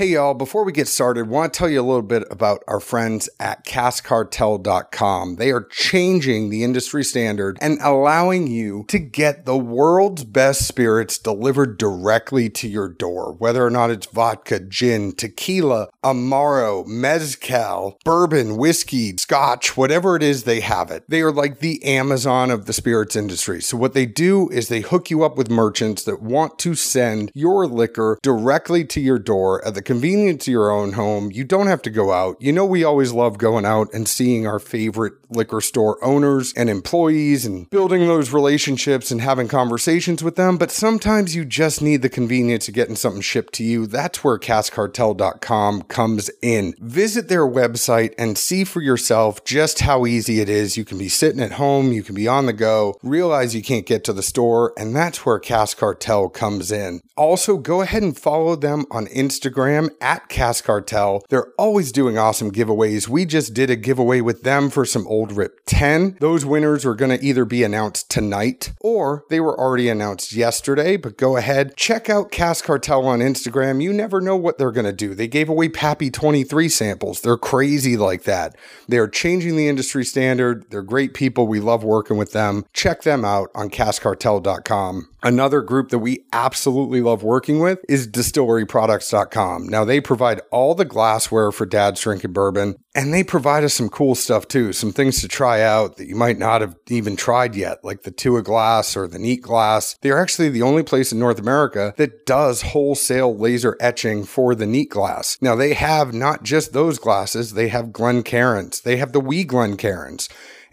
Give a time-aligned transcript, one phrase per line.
[0.00, 2.64] Hey, y'all, before we get started, I want to tell you a little bit about
[2.66, 5.36] our friends at CaskCartel.com.
[5.36, 11.18] They are changing the industry standard and allowing you to get the world's best spirits
[11.18, 18.56] delivered directly to your door, whether or not it's vodka, gin, tequila, Amaro, Mezcal, bourbon,
[18.56, 21.04] whiskey, scotch, whatever it is, they have it.
[21.08, 23.60] They are like the Amazon of the spirits industry.
[23.60, 27.30] So, what they do is they hook you up with merchants that want to send
[27.34, 31.32] your liquor directly to your door at the convenience of your own home.
[31.32, 32.40] You don't have to go out.
[32.40, 36.70] You know, we always love going out and seeing our favorite liquor store owners and
[36.70, 40.58] employees and building those relationships and having conversations with them.
[40.58, 43.86] But sometimes you just need the convenience of getting something shipped to you.
[43.86, 46.74] That's where CaskCartel.com comes in.
[46.78, 50.76] Visit their website and see for yourself just how easy it is.
[50.76, 53.86] You can be sitting at home, you can be on the go, realize you can't
[53.86, 57.00] get to the store, and that's where Cask Cartel comes in.
[57.16, 61.22] Also, go ahead and follow them on Instagram at Cask Cartel.
[61.30, 63.08] They're always doing awesome giveaways.
[63.08, 66.18] We just did a giveaway with them for some Old Rip 10.
[66.20, 70.96] Those winners are going to either be announced tonight or they were already announced yesterday,
[70.96, 73.82] but go ahead, check out Cask Cartel on Instagram.
[73.82, 75.14] You never know what they're going to do.
[75.14, 77.20] They gave away Pappy 23 samples.
[77.20, 78.56] They're crazy like that.
[78.88, 80.70] They are changing the industry standard.
[80.70, 81.46] They're great people.
[81.46, 82.64] We love working with them.
[82.72, 85.09] Check them out on caskcartel.com.
[85.22, 89.68] Another group that we absolutely love working with is distilleryproducts.com.
[89.68, 93.88] Now they provide all the glassware for dad's drinking bourbon and they provide us some
[93.88, 97.54] cool stuff too, some things to try out that you might not have even tried
[97.54, 99.96] yet, like the Tua glass or the Neat glass.
[100.00, 104.66] They're actually the only place in North America that does wholesale laser etching for the
[104.66, 105.36] Neat glass.
[105.40, 110.28] Now they have not just those glasses, they have Glencairns, they have the wee Glencairns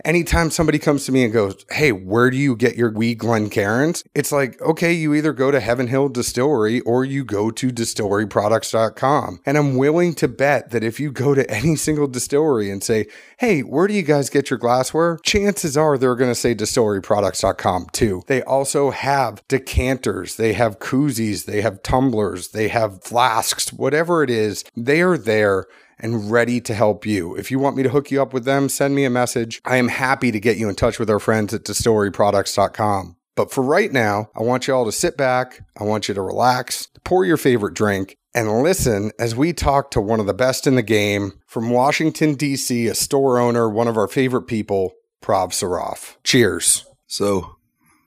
[0.05, 4.03] anytime somebody comes to me and goes, Hey, where do you get your wee Glencairns?
[4.13, 9.41] It's like, okay, you either go to Heaven Hill Distillery or you go to distilleryproducts.com.
[9.45, 13.07] And I'm willing to bet that if you go to any single distillery and say,
[13.39, 15.19] Hey, where do you guys get your glassware?
[15.23, 18.23] Chances are they're going to say distilleryproducts.com too.
[18.27, 24.29] They also have decanters, they have koozies, they have tumblers, they have flasks, whatever it
[24.29, 25.67] is, they are there
[25.99, 27.35] and ready to help you.
[27.35, 29.61] If you want me to hook you up with them, send me a message.
[29.65, 33.15] I am happy to get you in touch with our friends at distilleryproducts.com.
[33.35, 35.61] But for right now, I want you all to sit back.
[35.79, 40.01] I want you to relax, pour your favorite drink, and listen as we talk to
[40.01, 43.97] one of the best in the game from Washington, D.C., a store owner, one of
[43.97, 44.93] our favorite people,
[45.23, 46.15] Prav Saraf.
[46.23, 46.85] Cheers.
[47.05, 47.57] So,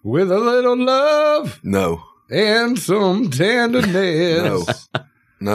[0.02, 4.88] With a little love no, and some tenderness.
[4.92, 5.04] no,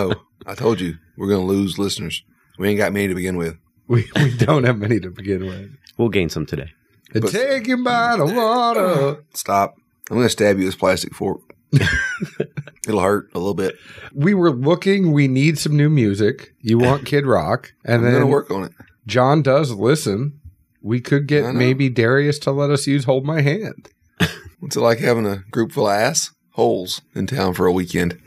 [0.09, 0.15] no.
[0.45, 2.23] I told you we're going to lose listeners.
[2.57, 3.57] We ain't got many to begin with.
[3.87, 5.69] We, we don't have many to begin with.
[5.95, 6.71] We'll gain some today.
[7.13, 9.23] And take him by the water.
[9.35, 9.75] Stop.
[10.09, 11.41] I'm going to stab you with this plastic fork.
[12.87, 13.75] It'll hurt a little bit.
[14.11, 16.55] We were looking, we need some new music.
[16.61, 17.73] You want Kid Rock.
[17.83, 18.71] And I'm going to then work on it.
[19.05, 20.39] John does listen.
[20.81, 21.53] We could I get know.
[21.53, 23.89] maybe Darius to let us use Hold My Hand.
[24.59, 28.19] What's it like having a group full of ass holes in town for a weekend?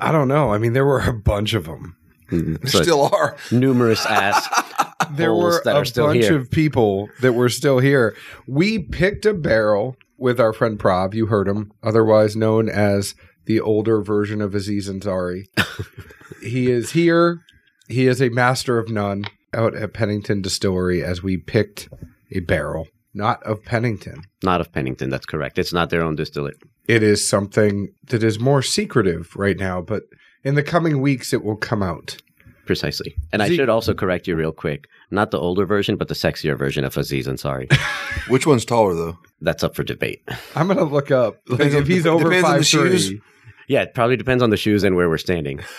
[0.00, 0.52] I don't know.
[0.52, 1.96] I mean, there were a bunch of them.
[2.30, 2.54] Mm-hmm.
[2.54, 3.36] There So still are.
[3.50, 4.48] numerous ass.
[5.16, 6.36] There were that a are still bunch here.
[6.38, 8.16] of people that were still here.
[8.46, 11.12] We picked a barrel with our friend Prav.
[11.12, 15.46] You heard him, otherwise known as the older version of Aziz Ansari.
[16.42, 17.40] he is here.
[17.88, 21.88] He is a master of none out at Pennington Distillery as we picked
[22.30, 24.22] a barrel, not of Pennington.
[24.42, 25.10] Not of Pennington.
[25.10, 25.58] That's correct.
[25.58, 26.56] It's not their own distillate.
[26.88, 30.02] It is something that is more secretive right now, but
[30.44, 32.16] in the coming weeks it will come out.
[32.66, 33.14] Precisely.
[33.32, 34.86] And I should also correct you real quick.
[35.10, 37.72] Not the older version, but the sexier version of Aziz Ansari.
[38.28, 39.18] Which one's taller, though?
[39.40, 40.22] That's up for debate.
[40.54, 43.12] I'm gonna look up like Depends if he's over depends on the five shoes.
[43.66, 45.60] Yeah, it probably depends on the shoes and where we're standing.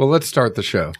[0.00, 0.94] Well, let's start the show.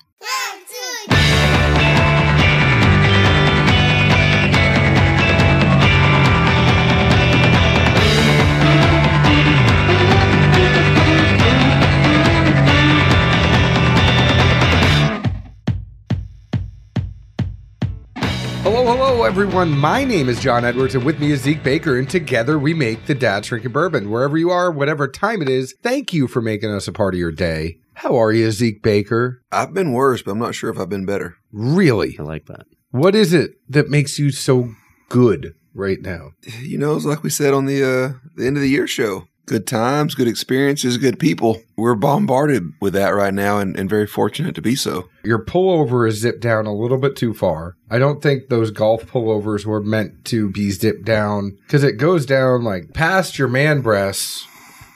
[19.20, 19.78] Hello, hello, everyone.
[19.78, 23.04] My name is John Edwards, and with me is Zeke Baker, and together we make
[23.04, 24.08] the Dad's Drinking Bourbon.
[24.10, 27.20] Wherever you are, whatever time it is, thank you for making us a part of
[27.20, 27.80] your day.
[27.92, 29.42] How are you, Zeke Baker?
[29.52, 31.36] I've been worse, but I'm not sure if I've been better.
[31.52, 32.16] Really?
[32.18, 32.64] I like that.
[32.92, 34.70] What is it that makes you so
[35.10, 36.30] good right now?
[36.62, 39.26] You know, it's like we said on the uh, the end of the year show.
[39.50, 41.60] Good times, good experiences, good people.
[41.74, 45.08] We're bombarded with that right now and, and very fortunate to be so.
[45.24, 47.74] Your pullover is zipped down a little bit too far.
[47.90, 52.26] I don't think those golf pullovers were meant to be zipped down because it goes
[52.26, 54.46] down like past your man breasts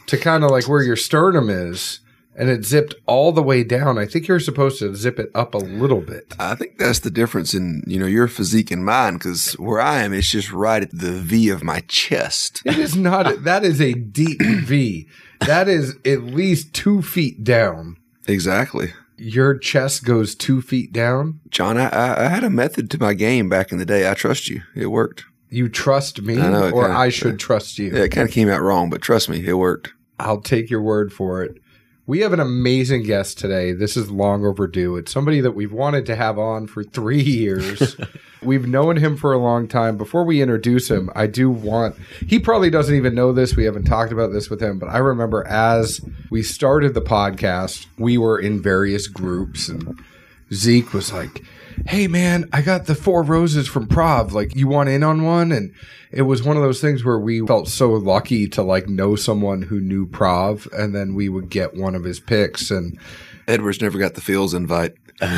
[0.06, 1.98] to kind of like where your sternum is.
[2.36, 3.98] And it zipped all the way down.
[3.98, 6.34] I think you're supposed to zip it up a little bit.
[6.38, 10.02] I think that's the difference in you know your physique and mine because where I
[10.02, 12.62] am, it's just right at the V of my chest.
[12.64, 13.44] It is not.
[13.44, 15.08] that is a deep V.
[15.40, 17.96] That is at least two feet down.
[18.26, 21.40] Exactly, Your chest goes two feet down.
[21.50, 21.76] John.
[21.76, 24.10] I, I, I had a method to my game back in the day.
[24.10, 24.62] I trust you.
[24.74, 25.24] It worked.
[25.50, 27.92] You trust me, I know, or kinda- I should trust you.
[27.94, 29.92] Yeah, it kind of came out wrong, but trust me, it worked.
[30.18, 31.58] I'll take your word for it.
[32.06, 33.72] We have an amazing guest today.
[33.72, 34.96] This is long overdue.
[34.96, 37.96] It's somebody that we've wanted to have on for three years.
[38.42, 39.96] we've known him for a long time.
[39.96, 41.96] Before we introduce him, I do want,
[42.26, 43.56] he probably doesn't even know this.
[43.56, 47.86] We haven't talked about this with him, but I remember as we started the podcast,
[47.96, 49.98] we were in various groups and
[50.52, 51.42] Zeke was like,
[51.86, 54.32] Hey man, I got the four roses from Prav.
[54.32, 55.52] Like, you want in on one?
[55.52, 55.74] And
[56.10, 59.62] it was one of those things where we felt so lucky to like know someone
[59.62, 62.70] who knew Prav, and then we would get one of his picks.
[62.70, 62.98] And
[63.48, 64.94] Edwards never got the Fields invite.
[65.20, 65.28] but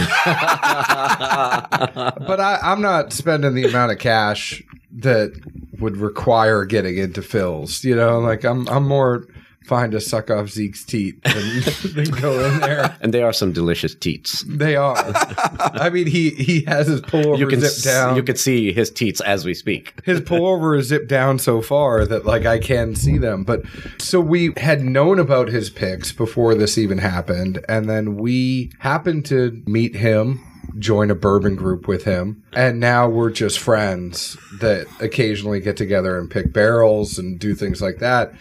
[2.40, 4.62] I, I'm not spending the amount of cash
[4.92, 5.38] that
[5.78, 7.84] would require getting into Phil's.
[7.84, 9.26] You know, like I'm I'm more
[9.66, 12.96] fine to suck off Zeke's teeth than, than go in there.
[13.00, 14.42] And they are some delicious teats.
[14.48, 14.96] They are.
[14.96, 18.16] I mean, he he has his pullover You can zipped s- down.
[18.16, 19.92] you can see his teats as we speak.
[20.04, 23.44] his pullover is zipped down so far that like I can see them.
[23.44, 23.62] But
[23.98, 29.26] so we had known about his picks before this even happened, and then we happened
[29.26, 30.40] to meet him,
[30.78, 36.18] join a bourbon group with him, and now we're just friends that occasionally get together
[36.18, 38.32] and pick barrels and do things like that.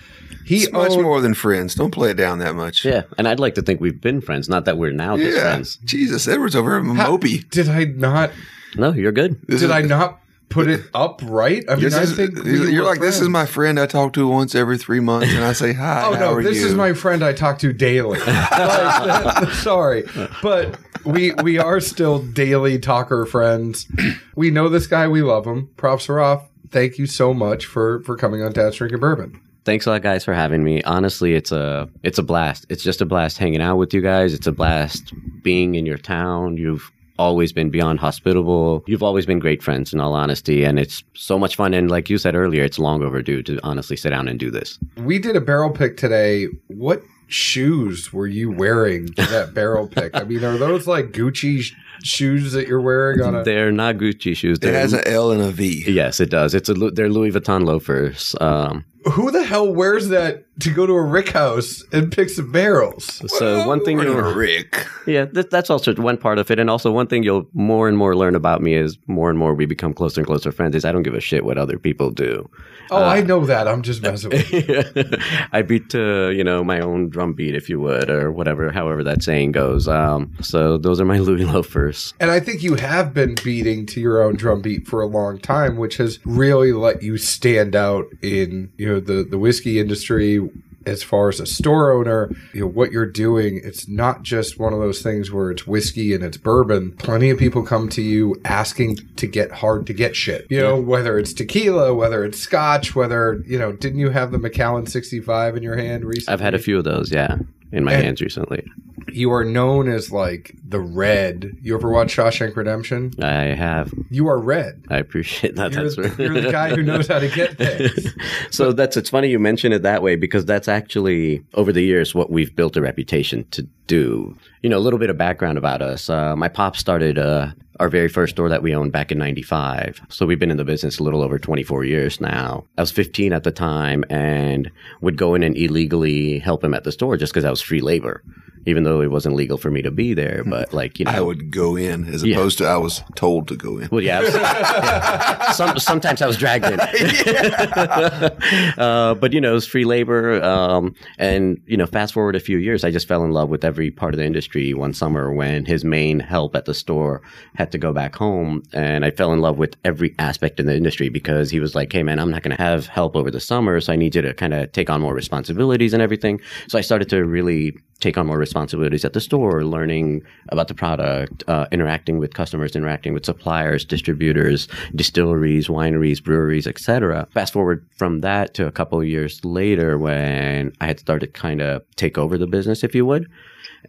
[0.44, 1.76] He It's much owned- more than friends.
[1.76, 2.84] Don't play it down that much.
[2.86, 4.50] Yeah, and I'd like to think we've been friends.
[4.50, 5.44] Not that we're now just Yeah.
[5.44, 5.78] friends.
[5.86, 7.50] Jesus, Edwards over here, How- mopey.
[7.50, 8.32] Did I not?
[8.76, 9.38] No, you're good.
[9.48, 11.64] This Did is- I not put it up right?
[11.68, 13.88] I mean, This I is- think we you're were like, this is my friend I
[13.88, 16.04] talk to once every three months, and I say hi.
[16.06, 16.68] Oh how no, are this you?
[16.68, 18.20] is my friend I talk to daily.
[18.28, 20.04] Like, sorry,
[20.44, 23.88] but we we are still daily talker friends.
[24.36, 25.08] We know this guy.
[25.08, 25.70] We love him.
[25.78, 26.44] Prav Saraf.
[26.72, 29.40] Thank you so much for for coming on Dad's Drinking Bourbon.
[29.66, 30.84] Thanks a lot, guys, for having me.
[30.84, 32.68] Honestly, it's a it's a blast.
[32.70, 34.34] It's just a blast hanging out with you guys.
[34.34, 36.56] It's a blast being in your town.
[36.58, 38.84] You've always been beyond hospitable.
[38.86, 41.74] You've always been great friends, in all honesty, and it's so much fun.
[41.74, 44.78] And like you said earlier, it's long overdue to honestly sit down and do this.
[44.98, 46.48] We did a barrel pick today.
[46.68, 50.16] What shoes were you wearing to that barrel pick?
[50.16, 51.74] I mean, are those like Gucci sh-
[52.04, 53.44] shoes that you're wearing on a?
[53.46, 54.58] They're not Gucci shoes.
[54.58, 55.86] It They're, has an L and a V.
[55.92, 56.54] yes, it does.
[56.54, 58.36] It's a they're Louis Vuitton loafers.
[58.42, 62.52] Um, Who the hell wears that to go to a Rick house and pick some
[62.52, 63.22] barrels?
[63.38, 64.88] so one thing We're you'll gonna Rick.
[65.06, 66.60] Yeah, th- that's also one part of it.
[66.60, 69.54] And also, one thing you'll more and more learn about me is more and more
[69.54, 72.10] we become closer and closer friends is I don't give a shit what other people
[72.10, 72.50] do.
[72.92, 73.68] Oh, I know that.
[73.68, 75.18] I'm just messing with you.
[75.52, 79.04] I beat to, you know, my own drum beat, if you would, or whatever, however
[79.04, 79.88] that saying goes.
[79.88, 82.14] Um, so those are my Louis loafers.
[82.20, 85.40] And I think you have been beating to your own drum beat for a long
[85.40, 90.50] time, which has really let you stand out in you know the the whiskey industry.
[90.88, 93.60] As far as a store owner, you know what you're doing.
[93.64, 96.92] It's not just one of those things where it's whiskey and it's bourbon.
[97.00, 100.46] Plenty of people come to you asking to get hard to get shit.
[100.48, 103.72] You know whether it's tequila, whether it's scotch, whether you know.
[103.72, 106.32] Didn't you have the Macallan 65 in your hand recently?
[106.32, 107.38] I've had a few of those, yeah,
[107.72, 108.64] in my And- hands recently.
[109.08, 111.58] You are known as like the red.
[111.62, 113.12] You ever watch Shawshank Redemption?
[113.22, 113.94] I have.
[114.10, 114.84] You are red.
[114.90, 115.74] I appreciate that.
[115.74, 118.14] You're, that's the, you're the guy who knows how to get things.
[118.50, 122.16] so that's it's funny you mention it that way because that's actually over the years
[122.16, 124.36] what we've built a reputation to do.
[124.64, 126.10] You know, a little bit of background about us.
[126.10, 130.02] Uh, my pop started uh, our very first store that we owned back in '95.
[130.10, 132.66] So we've been in the business a little over 24 years now.
[132.78, 136.84] I was 15 at the time and would go in and illegally help him at
[136.84, 138.24] the store just because I was free labor.
[138.66, 141.22] Even though it wasn't legal for me to be there, but like you know, I
[141.22, 142.36] would go in as Yeah.
[142.38, 143.90] opposed to I was told to go in.
[143.92, 144.22] well, yeah.
[144.22, 145.52] Was- yeah.
[145.52, 146.80] Some, sometimes I was dragged in.
[148.78, 150.42] uh, but, you know, it was free labor.
[150.44, 153.64] Um, and, you know, fast forward a few years, I just fell in love with
[153.64, 157.22] every part of the industry one summer when his main help at the store
[157.56, 158.64] had to go back home.
[158.74, 161.92] And I fell in love with every aspect in the industry because he was like,
[161.94, 163.80] hey, man, I'm not going to have help over the summer.
[163.80, 166.42] So I need you to kind of take on more responsibilities and everything.
[166.68, 170.74] So I started to really take on more responsibilities at the store, learning about the
[170.74, 177.28] product, uh, interacting with customers, interacting with suppliers, distributors, distilleries, wineries, breweries, etc.
[177.32, 181.84] Fast forward from that to a couple years later when I had started kind of
[181.96, 183.30] take over the business, if you would,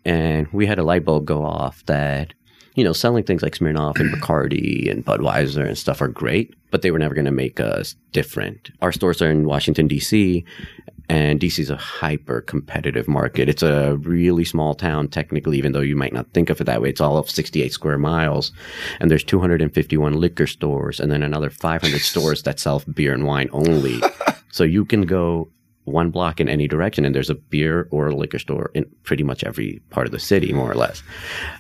[0.05, 2.33] and we had a light bulb go off that.
[2.75, 6.83] You know, selling things like Smirnoff and Bacardi and Budweiser and stuff are great, but
[6.83, 8.71] they were never going to make us different.
[8.83, 10.45] Our stores are in Washington, D.C.,
[11.09, 13.49] And DC is a hyper competitive market.
[13.49, 16.83] It's a really small town, technically, even though you might not think of it that
[16.83, 16.89] way.
[16.89, 18.53] It's all of 68 square miles.
[19.01, 23.49] And there's 251 liquor stores and then another 500 stores that sell beer and wine
[23.53, 24.01] only.
[24.51, 25.49] so you can go
[25.87, 29.23] one block in any direction and there's a beer or a liquor store in pretty
[29.23, 31.03] much every part of the city more or less.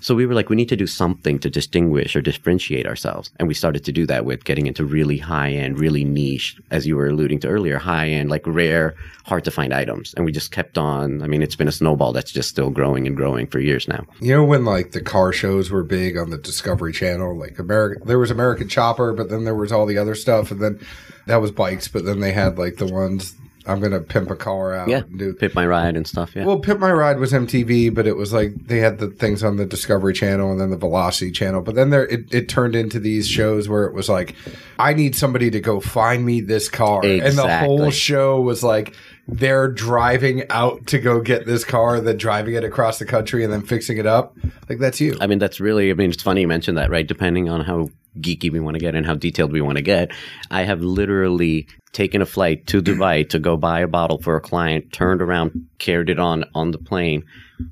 [0.01, 3.31] So we were like we need to do something to distinguish or differentiate ourselves.
[3.39, 6.87] And we started to do that with getting into really high end really niche as
[6.87, 10.15] you were alluding to earlier high end like rare hard to find items.
[10.15, 11.23] And we just kept on.
[11.23, 14.05] I mean it's been a snowball that's just still growing and growing for years now.
[14.21, 18.07] You know when like the car shows were big on the Discovery Channel, like American,
[18.07, 20.81] there was American Chopper, but then there was all the other stuff, and then
[21.27, 23.35] that was bikes, but then they had like the ones
[23.67, 24.89] I'm gonna pimp a car out.
[24.89, 25.35] yeah and do.
[25.35, 28.33] pimp my ride and stuff yeah Well, Pimp My Ride was MTV, but it was
[28.33, 31.63] like they had the things on the Discovery Channel and then the Velocity Channel.
[31.63, 34.35] But then there, it, it turned into these shows where it was like,
[34.79, 38.95] I need somebody to go find me this car, and the whole show was like
[39.29, 43.53] they're driving out to go get this car, then driving it across the country and
[43.53, 44.37] then fixing it up.
[44.69, 45.17] Like that's you.
[45.21, 47.07] I mean, that's really, I mean, it's funny you mentioned that, right?
[47.07, 47.89] Depending on how
[48.21, 50.11] geeky we want to get and how detailed we want to get.
[50.51, 54.41] I have literally taken a flight to Dubai to go buy a bottle for a
[54.41, 57.23] client, turned around, carried it on on the plane,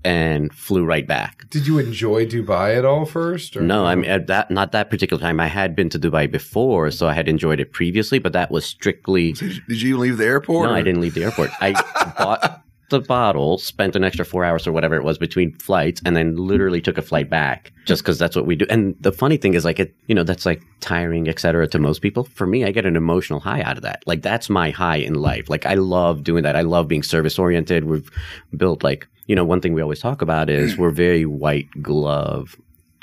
[0.05, 1.49] and flew right back.
[1.51, 3.57] Did you enjoy Dubai at all first?
[3.57, 3.61] Or?
[3.61, 5.41] No, I mean at that not that particular time.
[5.41, 8.65] I had been to Dubai before, so I had enjoyed it previously, but that was
[8.65, 10.69] strictly Did you leave the airport?
[10.69, 10.73] no.
[10.75, 11.51] or- I didn't leave the airport.
[11.61, 11.73] I
[12.19, 12.63] bought
[12.95, 16.37] the bottle, spent an extra four hours or whatever it was between flights, and then
[16.37, 18.67] literally took a flight back just because that's what we do.
[18.71, 21.79] And the funny thing is, like, it, you know, that's like tiring, et cetera, to
[21.79, 22.25] most people.
[22.25, 24.03] For me, I get an emotional high out of that.
[24.07, 25.51] Like, that's my high in life.
[25.51, 26.57] Like, I love doing that.
[26.57, 27.85] I love being service oriented.
[27.85, 28.11] We've
[28.57, 32.57] built like, you know, one thing we always talk about is we're very white glove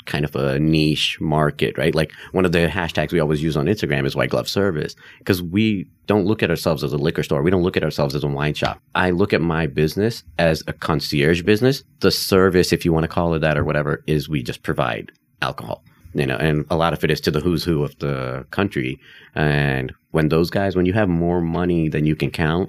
[0.06, 1.94] kind of a niche market, right?
[1.94, 5.42] Like one of the hashtags we always use on Instagram is white glove service because
[5.42, 7.42] we don't look at ourselves as a liquor store.
[7.42, 8.80] We don't look at ourselves as a wine shop.
[8.94, 11.84] I look at my business as a concierge business.
[12.00, 15.12] The service, if you want to call it that or whatever, is we just provide
[15.40, 15.84] alcohol.
[16.14, 19.00] You know, and a lot of it is to the who's who of the country.
[19.34, 22.68] And when those guys, when you have more money than you can count,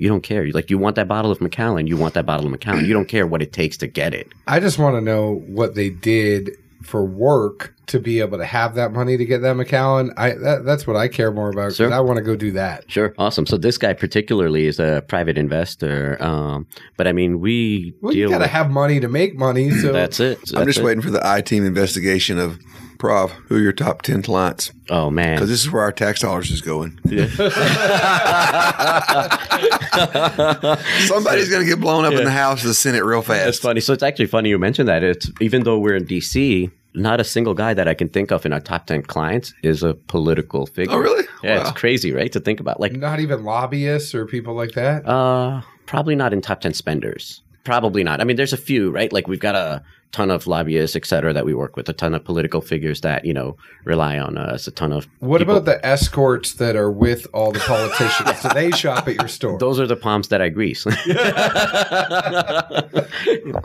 [0.00, 0.44] you don't care.
[0.44, 2.84] You- Like you want that bottle of Macallan, you want that bottle of Macallan.
[2.86, 4.28] You don't care what it takes to get it.
[4.46, 8.74] I just want to know what they did for work to be able to have
[8.74, 10.12] that money to get that Macallan.
[10.16, 11.92] I that, that's what I care more about because Sure.
[11.92, 12.90] I want to go do that.
[12.90, 13.46] Sure, awesome.
[13.46, 16.66] So this guy particularly is a private investor, um,
[16.96, 19.70] but I mean, we Well, you got to with, have money to make money.
[19.80, 20.38] So that's it.
[20.54, 20.84] I'm That's just it.
[20.84, 22.58] waiting for the I team investigation of
[22.98, 23.30] Prav.
[23.48, 24.72] Who are your top ten clients?
[24.90, 26.98] Oh man, Because this is where our tax dollars is going.
[31.06, 33.44] Somebody's going to get blown up in the House of the Senate real fast.
[33.44, 33.80] That's funny.
[33.80, 35.02] So it's actually funny you mentioned that.
[35.02, 38.44] It's even though we're in DC, not a single guy that I can think of
[38.46, 40.94] in our top ten clients is a political figure.
[40.94, 41.24] Oh, really?
[41.42, 41.62] Yeah, Wow.
[41.62, 42.30] it's crazy, right?
[42.32, 45.06] To think about, like, not even lobbyists or people like that.
[45.08, 47.42] uh, probably not in top ten spenders.
[47.64, 48.20] Probably not.
[48.20, 49.12] I mean, there's a few, right?
[49.12, 52.14] Like we've got a ton of lobbyists, et cetera, that we work with, a ton
[52.16, 55.06] of political figures that you know rely on us, a ton of.
[55.20, 58.42] What people- about the escorts that are with all the politicians?
[58.42, 59.58] Do they shop at your store?
[59.58, 60.84] Those are the palms that I grease.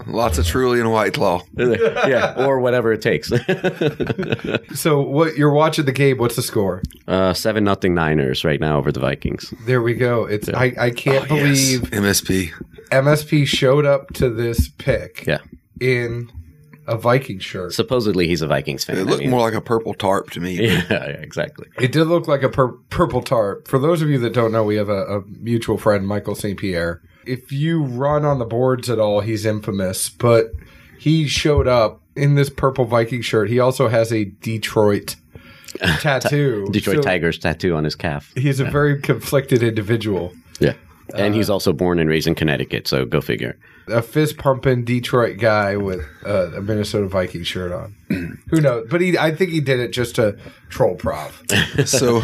[0.07, 1.41] Lots of Truly and White Claw.
[1.57, 3.29] yeah, or whatever it takes.
[4.79, 6.17] so what you're watching the game?
[6.17, 6.81] What's the score?
[7.07, 9.53] uh, seven nothing Niners right now over the Vikings.
[9.65, 10.25] There we go.
[10.25, 11.79] It's I, I can't Oh, yes.
[11.79, 12.51] believe MSP.
[12.91, 15.39] MSP showed up to this pick Yeah.
[15.79, 16.31] in
[16.87, 17.73] a Viking shirt.
[17.73, 18.97] Supposedly he's a Vikings fan.
[18.97, 20.53] It I looked mean- more like a purple tarp to me.
[20.67, 21.67] yeah, yeah, exactly.
[21.79, 23.67] It did look like a pur- purple tarp.
[23.67, 26.59] For those of you that don't know, we have a, a mutual friend, Michael St.
[26.59, 27.01] Pierre.
[27.25, 30.51] If you run on the boards at all, he's infamous, but
[30.99, 33.49] he showed up in this purple Viking shirt.
[33.49, 35.15] He also has a Detroit
[35.99, 36.67] tattoo.
[36.71, 38.31] Detroit So Tigers tattoo on his calf.
[38.35, 40.33] He's a very conflicted individual.
[40.59, 40.73] Yeah.
[41.13, 43.57] And Uh, he's also born and raised in Connecticut, so go figure.
[43.87, 47.95] A fist pumping Detroit guy with uh, a Minnesota Viking shirt on.
[48.49, 48.87] Who knows?
[48.89, 50.37] But he, I think he did it just to
[50.69, 51.87] troll Prav.
[51.87, 52.23] so,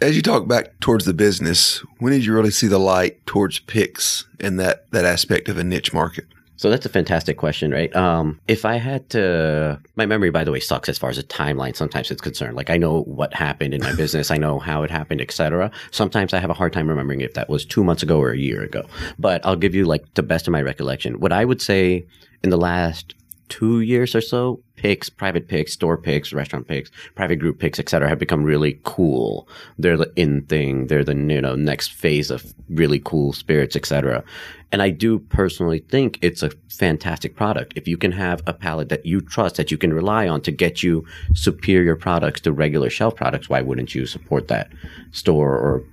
[0.00, 3.58] as you talk back towards the business, when did you really see the light towards
[3.58, 6.26] picks and that, that aspect of a niche market?
[6.56, 7.94] So that's a fantastic question, right?
[7.96, 11.22] Um, if I had to, my memory, by the way, sucks as far as a
[11.22, 11.74] timeline.
[11.74, 12.56] Sometimes it's concerned.
[12.56, 15.70] Like I know what happened in my business, I know how it happened, etc.
[15.90, 18.38] Sometimes I have a hard time remembering if that was two months ago or a
[18.38, 18.86] year ago.
[19.18, 21.20] But I'll give you like the best of my recollection.
[21.20, 22.06] What I would say
[22.44, 23.14] in the last
[23.48, 28.08] two years or so, picks, private picks, store picks, restaurant picks, private group picks, etc.,
[28.08, 29.46] have become really cool.
[29.78, 30.88] They're the in thing.
[30.88, 34.24] They're the you know next phase of really cool spirits, etc.
[34.72, 37.74] And I do personally think it's a fantastic product.
[37.76, 40.50] If you can have a palate that you trust, that you can rely on to
[40.50, 44.72] get you superior products to regular shelf products, why wouldn't you support that
[45.12, 45.84] store or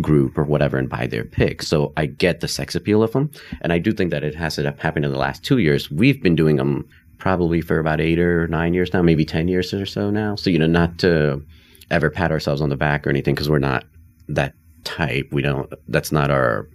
[0.00, 1.62] group or whatever and buy their pick.
[1.62, 3.30] So I get the sex appeal of them.
[3.60, 5.88] And I do think that it has happened in the last two years.
[5.88, 6.88] We've been doing them
[7.18, 10.36] probably for about eight or nine years now, maybe 10 years or so now.
[10.36, 11.44] So, you know, not to
[11.90, 13.84] ever pat ourselves on the back or anything because we're not
[14.28, 15.28] that type.
[15.32, 16.68] We don't, that's not our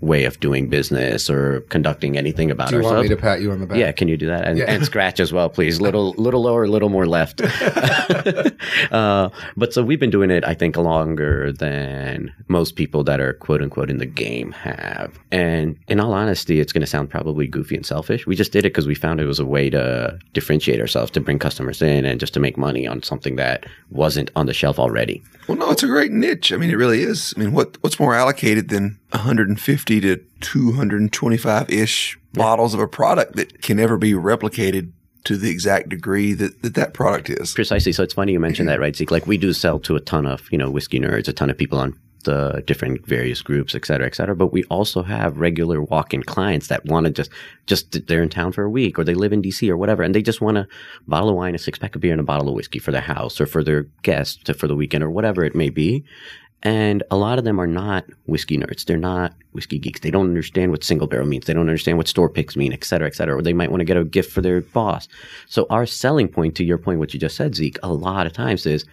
[0.00, 2.94] way of doing business or conducting anything about Do you ourselves.
[2.96, 3.78] want me to pat you on the back?
[3.78, 4.46] Yeah, can you do that?
[4.46, 4.66] And, Yeah.
[4.66, 5.80] and scratch as well, please.
[5.88, 7.40] Little, little lower, a little more left.
[8.92, 13.32] uh, but so we've been doing it, I think, longer than most people that are
[13.34, 15.18] quote unquote in the game have.
[15.30, 18.26] And in all honesty, it's going to sound probably goofy and selfish.
[18.26, 21.20] We just did it because we found it was a way to differentiate ourselves, to
[21.20, 24.78] bring customers in, and just to make money on something that wasn't on the shelf
[24.78, 25.22] already.
[25.48, 26.52] Well, no, it's a great niche.
[26.52, 27.32] I mean, it really is.
[27.36, 33.36] I mean, what what's more allocated than 150 to 225 ish bottles of a product
[33.36, 34.92] that can never be replicated
[35.24, 37.52] to the exact degree that that, that product is?
[37.52, 37.92] Precisely.
[37.92, 39.10] So it's funny you mentioned that, right, Zeke?
[39.10, 41.58] Like we do sell to a ton of, you know, whiskey nerds, a ton of
[41.58, 44.36] people on the different various groups, et cetera, et cetera.
[44.36, 47.30] But we also have regular walk-in clients that want to just,
[47.66, 50.14] just they're in town for a week or they live in DC or whatever, and
[50.14, 50.68] they just want a
[51.06, 53.40] bottle of wine, a six-pack of beer, and a bottle of whiskey for their house
[53.40, 56.04] or for their guests to, for the weekend or whatever it may be.
[56.62, 58.84] And a lot of them are not whiskey nerds.
[58.84, 60.00] They're not whiskey geeks.
[60.00, 61.46] They don't understand what single barrel means.
[61.46, 63.36] They don't understand what store picks mean, et cetera, et cetera.
[63.36, 65.06] Or they might want to get a gift for their boss.
[65.46, 68.32] So our selling point, to your point, what you just said, Zeke, a lot of
[68.32, 68.84] times is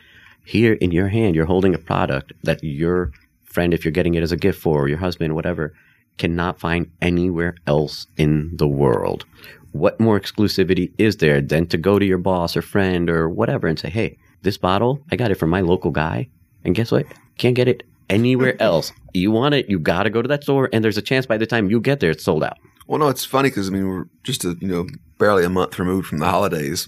[0.46, 3.12] here in your hand, you're holding a product that your
[3.46, 5.74] friend, if you're getting it as a gift for, or your husband, whatever,
[6.20, 9.26] cannot find anywhere else in the world.
[9.72, 13.68] What more exclusivity is there than to go to your boss or friend or whatever
[13.68, 16.30] and say, hey, this bottle, I got it from my local guy.
[16.64, 17.08] And guess what?
[17.38, 18.92] Can't get it anywhere else.
[19.14, 20.70] You want it, you got to go to that store.
[20.72, 22.58] And there's a chance by the time you get there, it's sold out.
[22.88, 24.88] Well, no, it's funny because I mean we're just a you know
[25.18, 26.88] barely a month removed from the holidays,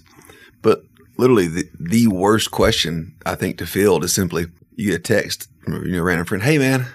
[0.62, 0.82] but
[1.16, 5.48] literally the the worst question I think to field is simply you get a text
[5.60, 6.86] from a you know random friend, hey man,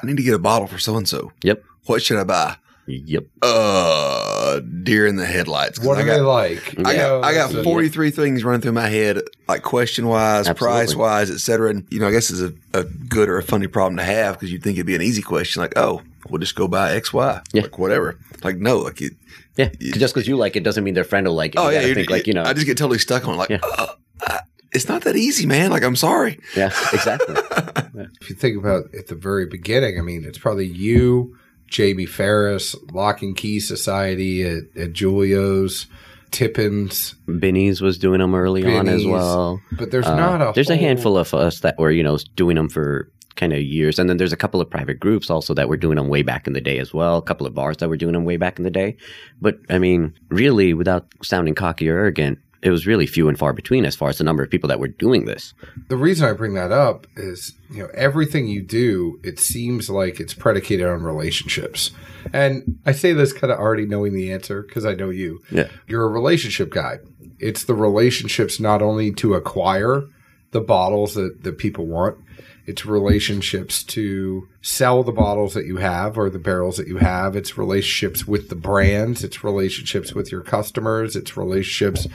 [0.00, 1.32] I need to get a bottle for so and so.
[1.42, 1.64] Yep.
[1.86, 2.56] What should I buy?
[2.86, 3.24] Yep.
[3.42, 5.78] Uh, deer in the headlights.
[5.80, 6.74] What I are got, they like?
[6.86, 10.48] I You know, got I got 43 things running through my head, like question wise,
[10.54, 11.70] price wise, et cetera.
[11.70, 14.34] And, you know, I guess it's a, a good or a funny problem to have
[14.36, 17.12] because you'd think it'd be an easy question, like, oh, we'll just go buy X,
[17.12, 17.62] Y, Yeah.
[17.62, 18.18] like whatever.
[18.44, 19.12] Like, no, like, it,
[19.56, 19.68] Yeah.
[19.68, 21.58] 'Cause just because you like it doesn't mean their friend will like it.
[21.58, 22.42] oh, You yeah, gotta you think like, you know.
[22.44, 23.58] I just get totally stuck on it, like, Yeah.
[23.62, 23.86] uh,
[24.26, 24.38] uh,
[24.72, 25.70] it's not that easy, man.
[25.70, 26.38] Like, I'm sorry.
[26.56, 27.34] yeah, exactly.
[28.20, 31.36] if you think about at the very beginning, I mean, it's probably you,
[31.72, 35.86] Jamie Ferris, Lock and Key Society at, at Julio's,
[36.30, 39.60] Tippins, Binny's was doing them early on as well.
[39.72, 42.56] but there's Uh, not a there's a handful of us that were you know doing
[42.56, 43.98] them for kind of years.
[43.98, 46.46] And then there's a couple of private groups also that were doing them way back
[46.46, 47.16] in the day as well.
[47.16, 48.96] A couple of bars that were doing them way back in the day.
[49.40, 53.52] But i mean really without sounding cocky or arrogant it was really few and far
[53.52, 55.52] between as far as the number of people that were doing this
[55.88, 60.20] The reason I bring that up is, you know, everything you do, it seems like
[60.20, 61.90] it's predicated on relationships.
[62.32, 65.42] And I say this kind of already knowing the answer because I know you.
[65.50, 65.68] Yeah.
[65.86, 66.98] You're a relationship guy.
[67.38, 70.04] It's the relationships not only to acquire
[70.52, 72.18] the bottles that, that people want,
[72.64, 77.34] it's relationships to sell the bottles that you have or the barrels that you have.
[77.34, 79.24] It's relationships with the brands.
[79.24, 81.16] It's relationships with your customers.
[81.16, 82.06] It's relationships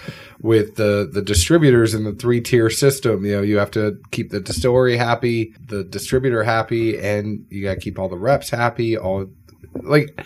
[0.41, 3.25] with the, the distributors in the three tier system.
[3.25, 7.73] You know, you have to keep the distillery happy, the distributor happy, and you got
[7.73, 8.97] to keep all the reps happy.
[8.97, 9.29] All
[9.73, 10.17] like,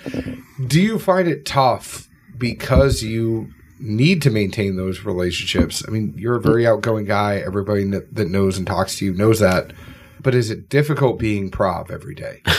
[0.67, 2.07] do you find it tough
[2.37, 5.83] because you need to maintain those relationships?
[5.87, 7.37] I mean, you're a very outgoing guy.
[7.37, 9.73] Everybody kn- that knows and talks to you knows that.
[10.21, 12.41] But is it difficult being prav every day?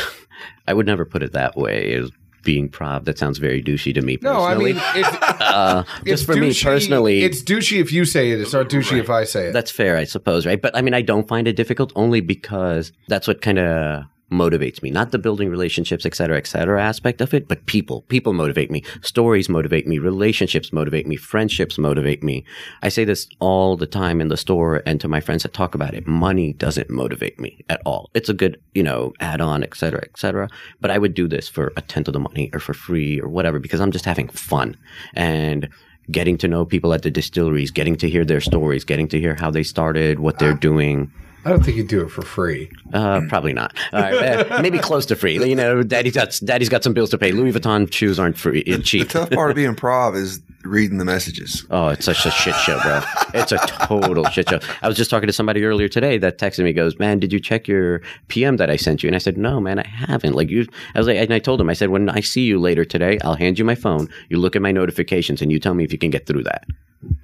[0.66, 2.10] i would never put it that way as
[2.42, 6.34] being prav that sounds very douchey to me No, I mean, it's, uh, just for
[6.34, 8.40] me personally it's douchey if you say it.
[8.40, 9.52] It's not douchey if I say it.
[9.52, 10.60] That's fair, I suppose, right?
[10.60, 14.82] But I mean, I don't find it difficult only because that's what kind of motivates
[14.82, 14.90] me.
[14.90, 18.02] Not the building relationships, et cetera, et cetera aspect of it, but people.
[18.08, 18.82] People motivate me.
[19.02, 19.98] Stories motivate me.
[19.98, 21.16] Relationships motivate me.
[21.16, 22.44] Friendships motivate me.
[22.82, 25.74] I say this all the time in the store and to my friends that talk
[25.74, 26.06] about it.
[26.06, 28.10] Money doesn't motivate me at all.
[28.14, 30.48] It's a good, you know, add on, et cetera, et cetera.
[30.80, 33.28] But I would do this for a tenth of the money or for free or
[33.28, 34.76] whatever because I'm just having fun.
[35.14, 35.68] And
[36.10, 39.36] getting to know people at the distilleries, getting to hear their stories, getting to hear
[39.36, 41.12] how they started, what they're doing.
[41.44, 42.70] I don't think you do it for free.
[42.92, 43.76] Uh, probably not.
[43.92, 44.14] All right,
[44.50, 45.42] uh, maybe close to free.
[45.44, 47.32] You know, daddy's got daddy's got some bills to pay.
[47.32, 49.08] Louis Vuitton shoes aren't free, uh, The cheap.
[49.08, 51.66] tough part of being prav is reading the messages.
[51.70, 53.00] Oh, it's such a shit show, bro.
[53.34, 54.60] It's a total shit show.
[54.82, 57.40] I was just talking to somebody earlier today that texted me, goes, "Man, did you
[57.40, 60.48] check your PM that I sent you?" And I said, "No, man, I haven't." Like
[60.50, 62.84] you, I was like, and I told him, I said, "When I see you later
[62.84, 64.08] today, I'll hand you my phone.
[64.28, 66.66] You look at my notifications, and you tell me if you can get through that."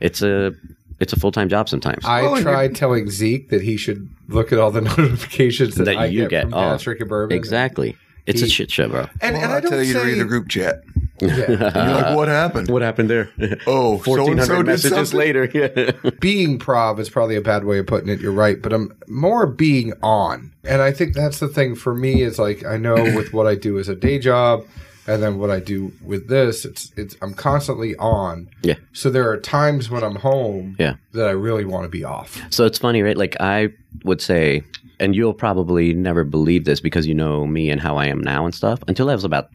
[0.01, 0.53] It's a
[1.01, 2.05] it's a full time job sometimes.
[2.05, 5.85] I Well, and tried telling Zeke that he should look at all the notifications that,
[5.85, 6.43] That I you get, get.
[6.45, 7.37] from Oh, Patrick and Bourbon.
[7.37, 7.97] exactly.
[8.27, 9.07] It's a He- shit show, bro.
[9.23, 10.83] And, Well, and I I don't tell you to read the group chat.
[11.21, 11.35] Yeah.
[11.49, 12.71] You're like, what happened?
[12.71, 13.29] What happened there?
[13.67, 15.19] Oh, Fourteen so-and-so messages something?
[15.19, 15.51] later.
[15.53, 15.91] Yeah.
[16.21, 18.21] being prav is probably a bad way of putting it.
[18.21, 22.23] You're right, but I'm more being on, and I think that's the thing for me.
[22.23, 24.65] Is like I know with what I do as a day job,
[25.09, 28.51] and then what I do with this, it's it's I'm constantly on.
[28.62, 28.75] Yeah.
[28.92, 30.77] So there are times when I'm home.
[30.79, 30.97] Yeah.
[31.12, 32.40] That I really want to be off.
[32.51, 33.16] So it's funny, right?
[33.16, 33.71] Like I
[34.05, 34.62] would say,
[35.01, 38.44] and you'll probably never believe this because you know me and how I am now
[38.44, 38.81] and stuff.
[38.87, 39.49] Until I was about,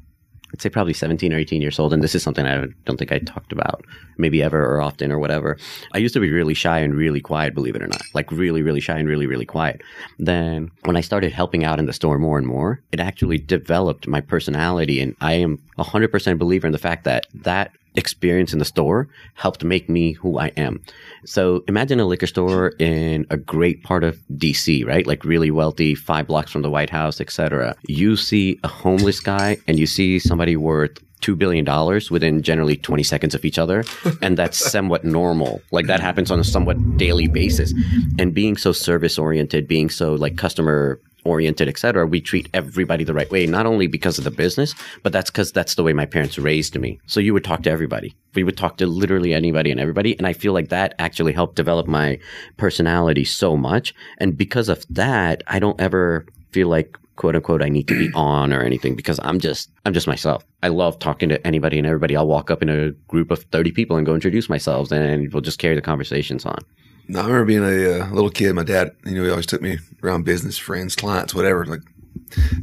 [0.53, 3.11] I'd say probably 17 or 18 years old, and this is something I don't think
[3.11, 3.83] I talked about
[4.17, 5.57] maybe ever or often or whatever.
[5.93, 8.61] I used to be really shy and really quiet, believe it or not, like really,
[8.61, 9.81] really shy and really, really quiet.
[10.19, 14.07] Then when I started helping out in the store more and more, it actually developed
[14.07, 18.65] my personality, and I am 100% believer in the fact that that experience in the
[18.65, 20.82] store helped make me who I am.
[21.25, 25.06] So imagine a liquor store in a great part of DC, right?
[25.06, 27.75] Like really wealthy, five blocks from the White House, etc.
[27.88, 31.65] You see a homeless guy and you see somebody worth $2 billion
[32.12, 33.84] within generally 20 seconds of each other.
[34.21, 35.62] And that's somewhat normal.
[35.71, 37.73] Like that happens on a somewhat daily basis.
[38.17, 43.03] And being so service oriented, being so like customer oriented, et cetera, we treat everybody
[43.03, 45.93] the right way, not only because of the business, but that's because that's the way
[45.93, 46.99] my parents raised me.
[47.05, 48.15] So you would talk to everybody.
[48.36, 50.17] We would talk to literally anybody and everybody.
[50.17, 52.19] And I feel like that actually helped develop my
[52.57, 53.93] personality so much.
[54.17, 58.12] And because of that, I don't ever feel like quote unquote I need to be
[58.15, 60.45] on or anything because I'm just I'm just myself.
[60.62, 62.15] I love talking to anybody and everybody.
[62.15, 65.41] I'll walk up in a group of 30 people and go introduce myself and we'll
[65.41, 66.59] just carry the conversations on.
[67.07, 68.53] No, I remember being a uh, little kid.
[68.53, 71.65] My dad, you know, he always took me around business, friends, clients, whatever.
[71.65, 71.81] Like,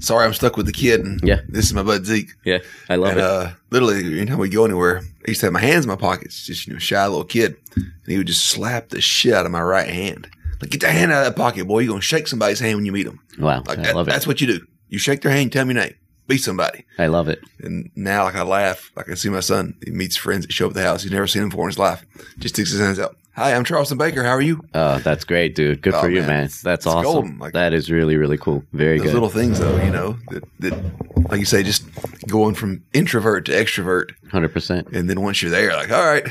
[0.00, 1.40] sorry, I'm stuck with the kid, and Yeah.
[1.48, 2.30] this is my bud Zeke.
[2.44, 3.24] Yeah, I love and it.
[3.24, 6.44] uh, literally, anytime we go anywhere, I used to have my hands in my pockets,
[6.46, 9.52] just you know, shy little kid, and he would just slap the shit out of
[9.52, 10.28] my right hand.
[10.60, 11.80] Like, get that hand out of that pocket, boy.
[11.80, 13.20] You're gonna shake somebody's hand when you meet them.
[13.38, 14.10] wow, Like I that, love it.
[14.10, 14.66] that's what you do.
[14.88, 15.94] You shake their hand, tell them your name,
[16.26, 16.84] be somebody.
[16.98, 17.40] I love it.
[17.60, 19.74] And now, like I laugh, like I see my son.
[19.84, 21.02] He meets friends that show up at the house.
[21.02, 22.04] He's never seen them before in his life.
[22.38, 23.16] Just sticks his hands out.
[23.36, 24.22] Hi, I'm Charleston Baker.
[24.24, 24.60] How are you?
[24.74, 25.80] Oh, that's great, dude.
[25.82, 26.28] Good Oh, for you, man.
[26.28, 26.42] man.
[26.62, 27.02] That's it's awesome.
[27.04, 27.38] golden.
[27.38, 28.64] Like- that is really, really cool.
[28.72, 29.06] Very good.
[29.08, 31.84] Those little things, though, you know, that, that, like you say, just
[32.26, 34.10] going from introvert to extrovert.
[34.30, 34.88] Hundred percent.
[34.88, 36.26] And then once you're there, like, all right,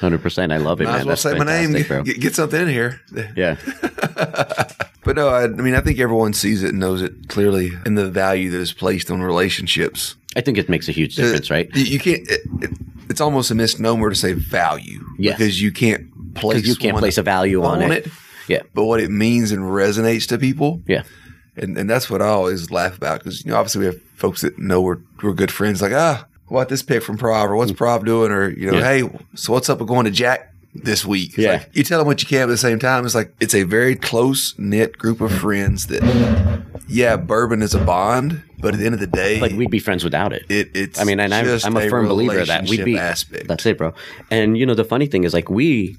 [0.00, 0.52] Hundred percent.
[0.52, 1.00] I love it, might man.
[1.00, 3.00] as well That's say my name, get, get something in here.
[3.36, 3.56] Yeah.
[5.04, 7.94] But no, I, I mean, I think everyone sees it and knows it clearly in
[7.94, 10.16] the value that is placed on relationships.
[10.36, 11.66] I think it makes a huge uh, difference, right?
[11.74, 12.70] You, you can't, it, it,
[13.08, 15.02] it's almost a misnomer to say value.
[15.16, 15.38] Yes.
[15.38, 18.06] Because you can't place Because you can't place a value on, it.
[18.06, 18.12] it.
[18.48, 18.62] Yeah.
[18.74, 20.82] But what it means and resonates to people.
[20.86, 21.02] Yeah.
[21.56, 24.42] And, and that's what I always laugh about because, you know, obviously we have folks
[24.42, 27.72] that know we're, we're good friends, like, ah, what this pick from Prav or what's
[27.72, 28.30] Prav doing?
[28.32, 28.80] Or, you know, Mm.
[28.80, 29.08] Yeah.
[29.08, 31.30] hey, so what's up with going to Jack this week?
[31.30, 31.52] It's Yeah.
[31.52, 33.54] like, you tell them what you can, but at the same time, it's like, it's
[33.54, 36.02] a very close knit group of friends that,
[36.88, 39.78] yeah, bourbon is a bond, but at the end of the day, Like we'd be
[39.78, 40.44] friends without it.
[40.48, 42.98] it, it's I mean, and I'm, I'm a firm believer that we'd be.
[42.98, 43.48] aspect.
[43.48, 43.94] That's it, bro.
[44.30, 45.96] And you know, the funny thing is, like we,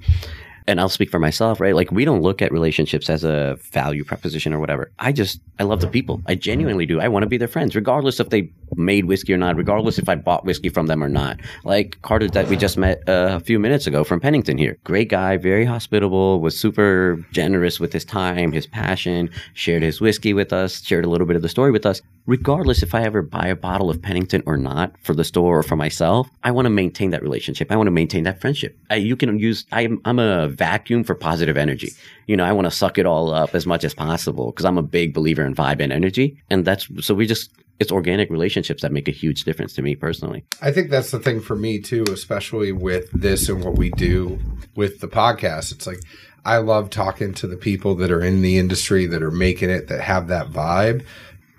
[0.68, 1.74] and I'll speak for myself, right?
[1.76, 4.92] Like we don't look at relationships as a value proposition or whatever.
[5.00, 6.22] I just, I love the people.
[6.28, 7.00] I genuinely do.
[7.02, 10.10] I want to be their friends, regardless if they made whiskey or not, regardless if
[10.10, 11.40] I bought whiskey from them or not.
[11.64, 14.78] Like Carter that we just met uh, a few minutes ago from Pennington here.
[14.84, 20.34] Great guy, very hospitable, was super generous with his time, his passion, shared his whiskey
[20.34, 22.02] with us, shared a little bit of the story with us.
[22.26, 25.64] Regardless if I ever buy a bottle of Pennington or not for the store or
[25.64, 27.72] for myself, I want to maintain that relationship.
[27.72, 28.78] I want to maintain that friendship.
[28.90, 31.92] I, you can use, I'm, I'm a vacuum for positive energy.
[32.28, 34.78] You know, I want to suck it all up as much as possible because I'm
[34.78, 36.38] a big believer in vibe and energy.
[36.52, 39.96] And that's, so we just, it's organic relationships that make a huge difference to me
[39.96, 40.44] personally.
[40.62, 44.40] I think that's the thing for me too, especially with this and what we do
[44.76, 45.72] with the podcast.
[45.72, 46.02] It's like
[46.46, 49.88] I love talking to the people that are in the industry that are making it
[49.88, 51.06] that have that vibe.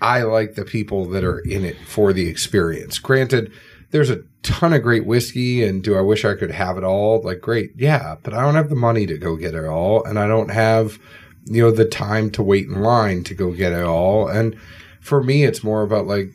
[0.03, 2.99] I like the people that are in it for the experience.
[2.99, 3.53] Granted,
[3.91, 7.21] there's a ton of great whiskey and do I wish I could have it all?
[7.23, 7.73] Like great.
[7.77, 10.51] Yeah, but I don't have the money to go get it all and I don't
[10.51, 10.99] have
[11.47, 14.57] you know the time to wait in line to go get it all and
[15.01, 16.31] for me it's more about like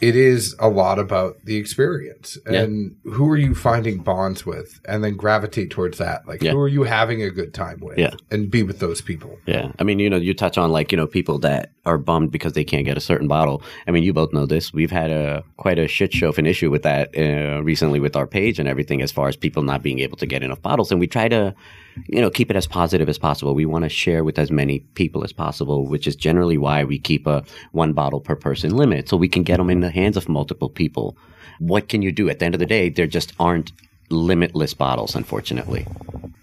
[0.00, 5.02] it is a lot about the experience and who are you finding bonds with and
[5.02, 6.50] then gravitate towards that like Yeah.
[6.52, 8.14] who are you having a good time with Yeah.
[8.30, 9.72] and be with those people Yeah.
[9.78, 12.54] I mean, you know, you touch on like, you know, people that are bummed because
[12.54, 13.62] they can't get a certain bottle.
[13.86, 14.72] I mean, you both know this.
[14.72, 18.16] We've had a quite a shit show of an issue with that uh, recently with
[18.16, 20.90] our page and everything as far as people not being able to get enough bottles.
[20.90, 21.54] And we try to,
[22.06, 23.54] you know, keep it as positive as possible.
[23.54, 26.98] We want to share with as many people as possible, which is generally why we
[26.98, 30.16] keep a one bottle per person limit so we can get them in the hands
[30.16, 31.16] of multiple people.
[31.58, 32.28] What can you do?
[32.28, 33.72] At the end of the day, there just aren't
[34.10, 35.86] limitless bottles, unfortunately.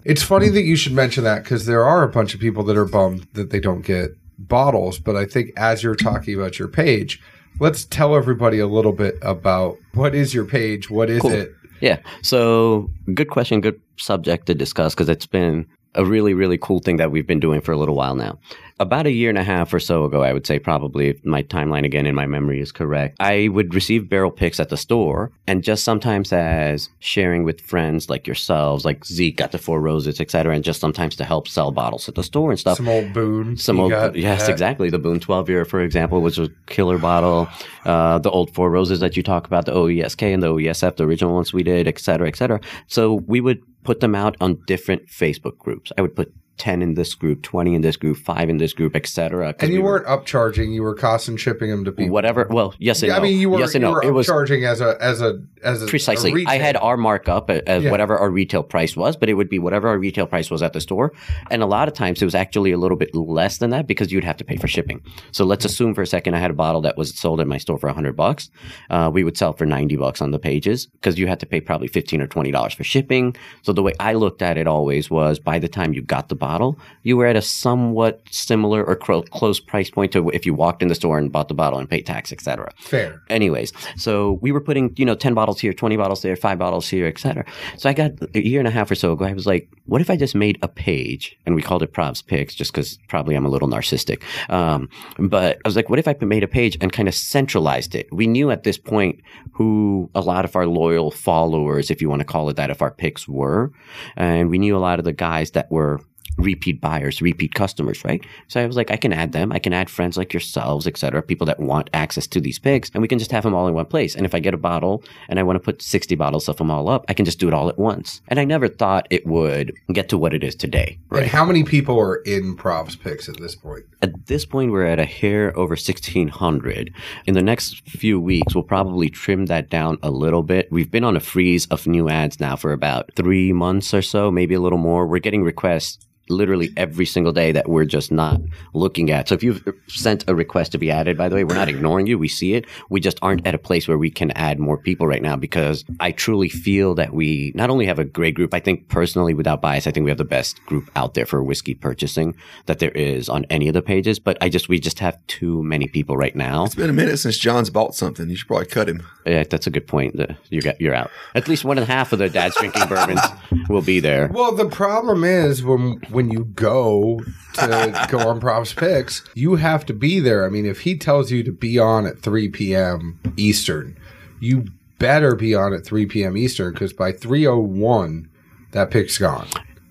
[0.04, 2.76] It's funny that you should mention that because there are a bunch of people that
[2.76, 4.16] are bummed that they don't get
[4.48, 4.98] bottles.
[4.98, 7.20] But I think as you're talking about your page,
[7.60, 11.32] let's tell everybody a little bit about what is your page, what is Cool.
[11.32, 11.52] it.
[11.80, 11.98] Yeah.
[12.22, 16.96] So, good question, good subject to discuss because it's been a really, really cool thing
[16.98, 18.38] that we've been doing for a little while now.
[18.82, 21.44] About a year and a half or so ago, I would say, probably, if my
[21.44, 25.30] timeline again in my memory is correct, I would receive barrel picks at the store
[25.46, 30.20] and just sometimes as sharing with friends like yourselves, like Zeke got the Four Roses,
[30.20, 32.76] et cetera, and just sometimes to help sell bottles at the store and stuff.
[32.76, 33.56] Some old boon.
[33.56, 34.90] some old got yes exactly.
[34.90, 37.46] The boone 12 year for example was a killer bottle.
[37.84, 41.04] Uh, the old four roses that you talk about the oesk and the oesf the
[41.04, 42.60] original ones we did et cetera et cetera.
[42.88, 45.92] So we would put them out on different facebook groups.
[45.96, 48.94] I would put 10 in this group 20 in this group 5 in this group
[48.94, 51.84] et cetera 'cause And you we were- weren't upcharging; you were cost and shipping them
[51.84, 52.12] to people.
[52.12, 54.02] whatever well yes and Yeah, no I mean, you were, yes and you no were
[54.04, 56.44] it was upcharging as a as a as a Precisely.
[56.44, 57.90] a I had our markup as Yeah.
[57.90, 60.72] whatever our retail price was, but it would be whatever our retail price was at
[60.72, 61.12] the store.
[61.50, 64.10] And a lot of times it was actually a little bit less than that because
[64.12, 65.00] you'd have to pay for shipping.
[65.30, 67.58] So let's assume for a second I had a bottle that was sold at my
[67.58, 68.50] store for 100 bucks.
[68.90, 71.60] Uh, we would sell for 90 bucks on the pages because you had to pay
[71.60, 73.36] probably 15 or $20 for shipping.
[73.62, 76.34] So the way I looked at it always was by the time you got the
[76.46, 80.54] bottle, you were at a somewhat similar or cro- close price point to if you
[80.64, 83.10] walked in the store and bought the bottle and paid tax, etc fair.
[83.38, 84.12] anyways so
[84.44, 87.44] we were putting you know 10 bottles here 20 bottles there 5 bottles here etc
[87.76, 90.00] so i got a year and a half or so ago i was like what
[90.00, 93.34] if i just made a page and we called it prav's picks just because probably
[93.34, 94.22] i'm a little narcissistic
[94.58, 97.94] um, but i was like what if i made a page and kind of centralized
[97.94, 98.08] it?
[98.12, 99.20] We knew at this point
[99.52, 102.82] who a lot of our loyal followers if you want to call it that of
[102.82, 103.72] our picks were
[104.16, 106.00] and we knew a lot of the guys that were
[106.38, 108.24] repeat buyers, repeat customers, right?
[108.48, 109.52] So I was like, I can add them.
[109.52, 112.90] I can add friends like yourselves, et cetera, people that want access to these pigs,
[112.94, 114.14] and we can just have them all in one place.
[114.14, 116.70] And if I get a bottle and I want to put 60 bottles of them
[116.70, 118.20] all up, I can just do it all at once.
[118.28, 121.26] And I never thought it would get to what it is today, And right?
[121.28, 123.84] how many people are in prav's picks at this point?
[124.00, 126.92] At this point, we're at a hair over 1600.
[127.26, 130.68] In the next few weeks, we'll probably trim that down a little bit.
[130.70, 134.30] We've been on a freeze of new ads now for about three months or so,
[134.30, 135.06] maybe a little more.
[135.06, 138.40] We're getting requests literally every single day that we're just not
[138.74, 139.28] looking at.
[139.28, 142.06] So if you've sent a request to be added, by the way, we're not ignoring
[142.06, 142.18] you.
[142.18, 142.64] We see it.
[142.88, 145.84] We just aren't at a place where we can add more people right now because
[146.00, 149.60] I truly feel that we not only have a great group, I think personally, without
[149.60, 152.34] bias, I think we have the best group out there for whiskey purchasing
[152.66, 154.18] that there is on any of the pages.
[154.18, 156.64] But I just, we just have too many people right now.
[156.64, 158.30] It's been a minute since John's bought something.
[158.30, 159.06] You should probably cut him.
[159.26, 160.20] Yeah, that's a good point.
[160.50, 161.10] You got, you're out.
[161.34, 163.20] At least one and a half of the dad's drinking bourbons
[163.68, 164.28] will be there.
[164.32, 167.20] Well, the problem is when when you go
[167.54, 170.46] to go on prav's picks, you have to be there.
[170.46, 173.18] I mean, if he tells you to be on at 3 p.m.
[173.36, 173.96] Eastern,
[174.40, 174.66] you
[174.98, 176.36] better be on at 3 p.m.
[176.36, 178.28] Eastern because by 3:01,
[178.72, 179.48] that pick's gone.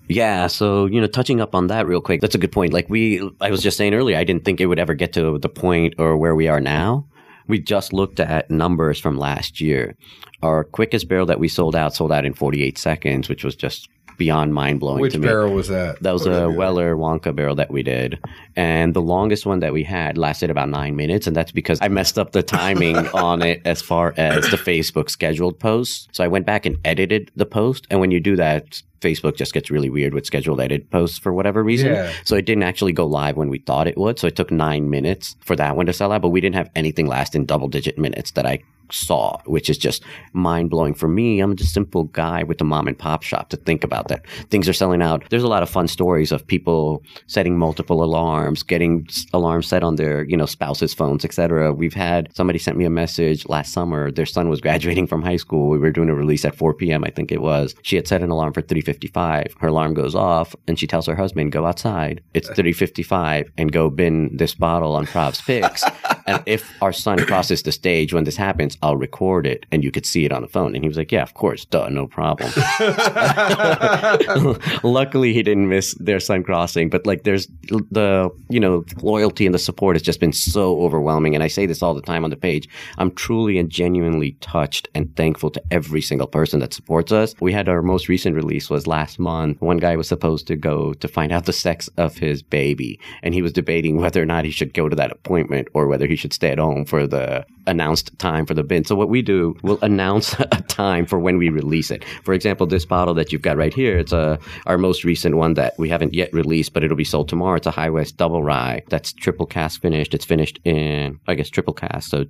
[0.08, 2.72] Yeah, so you know, touching up on that real quick, that's a good point.
[2.72, 5.38] Like we, I was just saying earlier, I didn't think it would ever get to
[5.38, 7.06] the point or where we are now.
[7.48, 9.96] We just looked at numbers from last year.
[10.42, 13.88] Our quickest barrel that we sold out sold out in 48 seconds, which was just
[14.16, 15.26] beyond mind blowing Which to me.
[15.26, 16.02] barrel was that?
[16.02, 18.18] That was a Weller Wonka barrel that we did.
[18.56, 21.26] And the longest one that we had lasted about nine minutes.
[21.26, 25.10] And that's because I messed up the timing on it as far as the Facebook
[25.10, 26.08] scheduled post.
[26.12, 27.86] So I went back and edited the post.
[27.90, 31.32] And when you do that, Facebook just gets really weird with scheduled edit posts for
[31.32, 31.92] whatever reason.
[31.92, 32.12] Yeah.
[32.24, 34.18] So it didn't actually go live when we thought it would.
[34.18, 36.70] So it took nine minutes for that one to sell out, but we didn't have
[36.74, 38.60] anything last in double digit minutes that I
[38.94, 40.02] saw, which is just
[40.32, 41.40] mind blowing for me.
[41.40, 44.26] I'm just a simple guy with a mom and pop shop to think about that.
[44.50, 45.24] Things are selling out.
[45.30, 49.96] There's a lot of fun stories of people setting multiple alarms, getting alarms set on
[49.96, 51.72] their, you know, spouses' phones, etc.
[51.72, 54.10] We've had somebody sent me a message last summer.
[54.10, 55.70] Their son was graduating from high school.
[55.70, 57.04] We were doing a release at 4 p.m.
[57.04, 57.74] I think it was.
[57.82, 59.54] She had set an alarm for 3:55.
[59.58, 62.22] Her alarm goes off, and she tells her husband, "Go outside.
[62.34, 65.84] It's 3:55, and go bin this bottle on Prav's Picks."
[66.26, 69.90] and if our son crosses the stage when this happens, I'll record it, and you
[69.90, 70.74] could see it on the phone.
[70.74, 72.50] And he was like, "Yeah, of course, duh, no problem."
[74.82, 77.48] Luckily, he didn't miss their son crossing, but like, there's
[77.90, 81.34] the you know loyalty and the support has just been so overwhelming.
[81.34, 82.68] And I say this all the time on the page.
[82.98, 87.34] I'm truly and genuinely touched and thankful to every single person that supports us.
[87.40, 89.60] We had our most recent release was last month.
[89.60, 93.34] One guy was supposed to go to find out the sex of his baby, and
[93.34, 96.11] he was debating whether or not he should go to that appointment or whether he
[96.12, 98.84] he should stay at home for the announced time for the bin.
[98.84, 102.04] So what we do, we'll announce a time for when we release it.
[102.24, 105.54] For example, this bottle that you've got right here, it's a our most recent one
[105.54, 107.56] that we haven't yet released, but it'll be sold tomorrow.
[107.56, 110.14] It's a High West Double Rye that's triple cask finished.
[110.14, 112.24] It's finished in, I guess, triple cask, so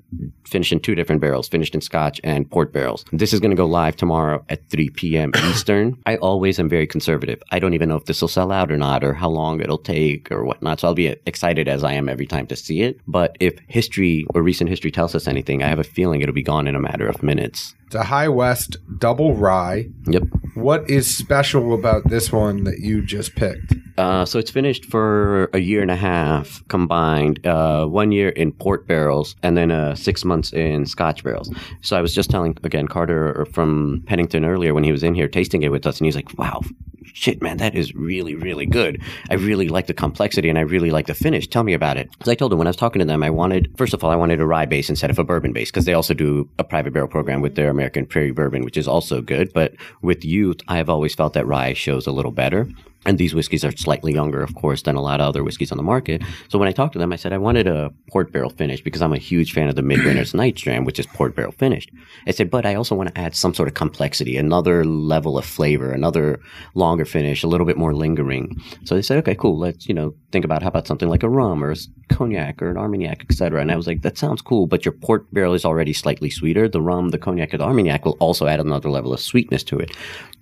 [0.45, 3.05] finished in two different barrels, finished in Scotch and port barrels.
[3.13, 5.33] This is going to go live tomorrow at 3 p.m.
[5.51, 5.99] Eastern.
[6.07, 7.43] I always am very conservative.
[7.51, 9.79] I don't even know if this will sell out or not, or how long it'll
[9.79, 10.81] take, or whatnot.
[10.81, 13.01] So I'll be excited as I am every time to see it.
[13.07, 16.43] But if history or recent history tells us anything, I have a feeling it'll be
[16.43, 17.75] gone in a matter of minutes.
[17.87, 19.87] It's a High West double rye.
[20.07, 20.25] Yep.
[20.55, 23.75] What is special about this one that you just picked?
[23.97, 28.53] Uh, so it's finished for a year and a half combined, uh, one year in
[28.53, 31.51] port barrels and then uh, six months in Scotch barrels.
[31.81, 35.29] So I was just telling again Carter from Pennington earlier when he was in here
[35.29, 36.61] tasting it with us, and he's like, "Wow,
[37.05, 39.03] shit, man, that is really, really good.
[39.31, 41.49] I really like the complexity and I really like the finish.
[41.49, 43.31] Tell me about it." Because I told them when I was talking to them, I
[43.31, 45.85] wanted first of all, I wanted a rye base instead of a bourbon base because
[45.85, 49.21] they also do a private barrel program with their American Prairie Bourbon, which is also
[49.21, 49.53] good.
[49.53, 52.69] But with youth, I have always felt that rye shows a little better.
[53.05, 55.77] And these whiskeys are slightly younger, of course, than a lot of other whiskeys on
[55.77, 56.23] the market.
[56.49, 59.03] So when I talked to them, I said I wanted a port barrel finish because
[59.03, 61.91] I'm a huge fan of the Midwinter's Night's Dram, which is port barrel finished.
[62.27, 65.45] I said, but I also want to add some sort of complexity, another level of
[65.45, 66.41] flavor, another
[66.75, 68.57] longer finish, a little bit more lingering.
[68.85, 69.59] So they said, okay, cool.
[69.59, 71.77] Let's you know think about how about something like a rum or a
[72.09, 73.61] cognac or an Armagnac, etc.
[73.61, 76.69] And I was like, that sounds cool, but your port barrel is already slightly sweeter.
[76.69, 79.79] The rum, the cognac, and the Armagnac will also add another level of sweetness to
[79.79, 79.91] it.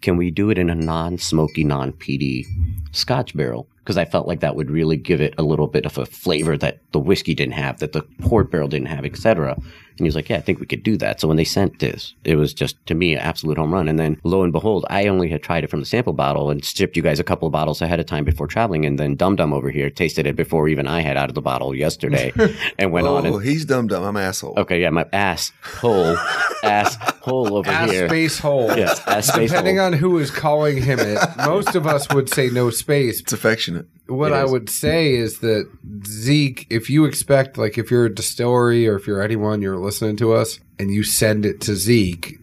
[0.03, 2.47] Can we do it in a non-smoky, non-peaty
[2.93, 3.69] Scotch barrel?
[3.85, 6.57] Because I felt like that would really give it a little bit of a flavor
[6.59, 9.55] that the whiskey didn't have, that the port barrel didn't have, etc.
[9.55, 11.79] And he was like, "Yeah, I think we could do that." So when they sent
[11.81, 13.89] this, it was just to me an absolute home run.
[13.89, 16.65] And then lo and behold, I only had tried it from the sample bottle and
[16.65, 18.85] shipped you guys a couple of bottles ahead of time before traveling.
[18.87, 21.43] And then Dum Dum over here tasted it before even I had out of the
[21.43, 22.33] bottle yesterday,
[22.79, 23.27] and went on.
[23.27, 24.05] Oh, he's dumb dumb.
[24.05, 24.55] I'm asshole.
[24.59, 26.17] okay, yeah, my ass hole,
[26.63, 28.09] ass hole over Ass here.
[28.09, 28.69] space hole.
[28.77, 29.87] Yes, ass space Depending hole.
[29.87, 33.21] on who is calling him it, most of us would say no space.
[33.21, 33.33] It's
[33.77, 33.87] affectionate.
[34.07, 34.51] What It I is.
[34.51, 35.69] would say is that
[36.07, 40.17] Zeke, if you expect, like, if you're a distillery or if you're anyone, you're listening
[40.17, 42.39] to us, and you send it to Zeke,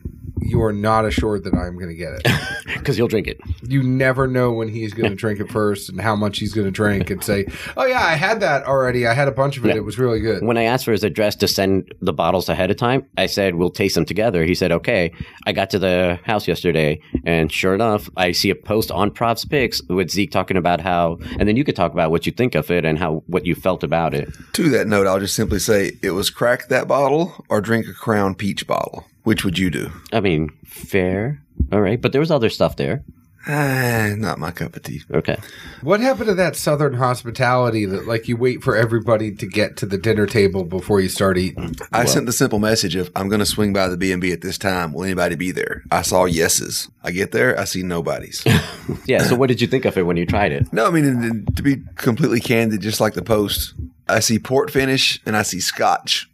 [0.47, 2.27] you are not assured that I'm going to get it.
[2.77, 3.39] because you'll drink it.
[3.67, 6.65] you never know when he's going to drink it first and how much he's going
[6.65, 9.05] to drink, and say, "Oh yeah, I had that already.
[9.05, 9.69] I had a bunch of it.
[9.69, 9.75] Yeah.
[9.75, 12.71] It was really good." When I asked for his address to send the bottles ahead
[12.71, 14.43] of time, I said we'll taste them together.
[14.45, 15.11] He said okay.
[15.45, 19.45] I got to the house yesterday, and sure enough, I see a post on Prav's
[19.45, 22.55] Picks with Zeke talking about how, and then you could talk about what you think
[22.55, 24.29] of it and how what you felt about it.
[24.53, 27.93] To that note, I'll just simply say it was crack that bottle or drink a
[27.93, 29.05] Crown Peach bottle.
[29.27, 29.91] Which would you do?
[30.13, 33.03] I mean, fair, all right, but there was other stuff there.
[33.45, 35.01] Ah, not my cup of tea.
[35.11, 35.35] Okay,
[35.81, 39.85] What happened to that Southern hospitality that, like, you wait for everybody to get to
[39.85, 41.75] the dinner table before you start eating?
[41.91, 44.31] I sent the simple message of I'm going to swing by the B and B
[44.31, 44.93] at this time.
[44.93, 45.83] Will anybody be there?
[45.91, 46.89] I saw yeses.
[47.03, 48.45] I get there, I see nobody's.
[49.05, 49.23] yeah.
[49.23, 50.71] So what did you think of it when you tried it?
[50.71, 53.73] no, I mean and- and to be completely candid, just like the post,
[54.07, 56.29] I see port finish and I see Scotch.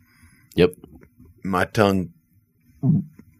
[0.54, 0.74] Yep,
[1.44, 2.13] My tongue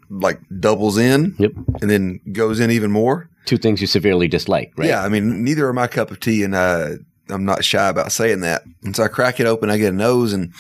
[0.10, 1.52] like doubles in yep.
[1.82, 3.30] and then goes in even more.
[3.46, 4.88] Two things you severely dislike, right?
[4.88, 6.92] Yeah, I mean, neither are my cup of tea, and uh,
[7.30, 8.64] I'm not shy about saying that.
[8.84, 10.54] And so I crack it open, I get a nose, and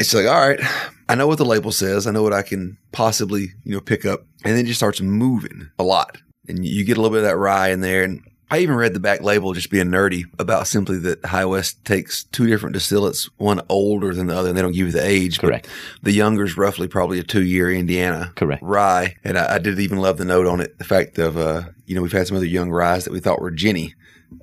[0.00, 0.60] it's like, all right,
[1.08, 4.04] I know what the label says, I know what I can possibly, you know, pick
[4.04, 7.24] up, and then it just starts moving a lot, and you get a little bit
[7.24, 10.24] of that rye in there, and I even read the back label, just being nerdy
[10.38, 14.58] about simply that High West takes two different distillates, one older than the other, and
[14.58, 15.40] they don't give you the age.
[15.40, 15.66] Correct.
[16.02, 18.62] the younger is roughly probably a two year Indiana Correct.
[18.62, 19.16] rye.
[19.24, 20.76] And I, I did even love the note on it.
[20.76, 23.40] The fact of, uh, you know, we've had some other young ryes that we thought
[23.40, 23.94] were ginny.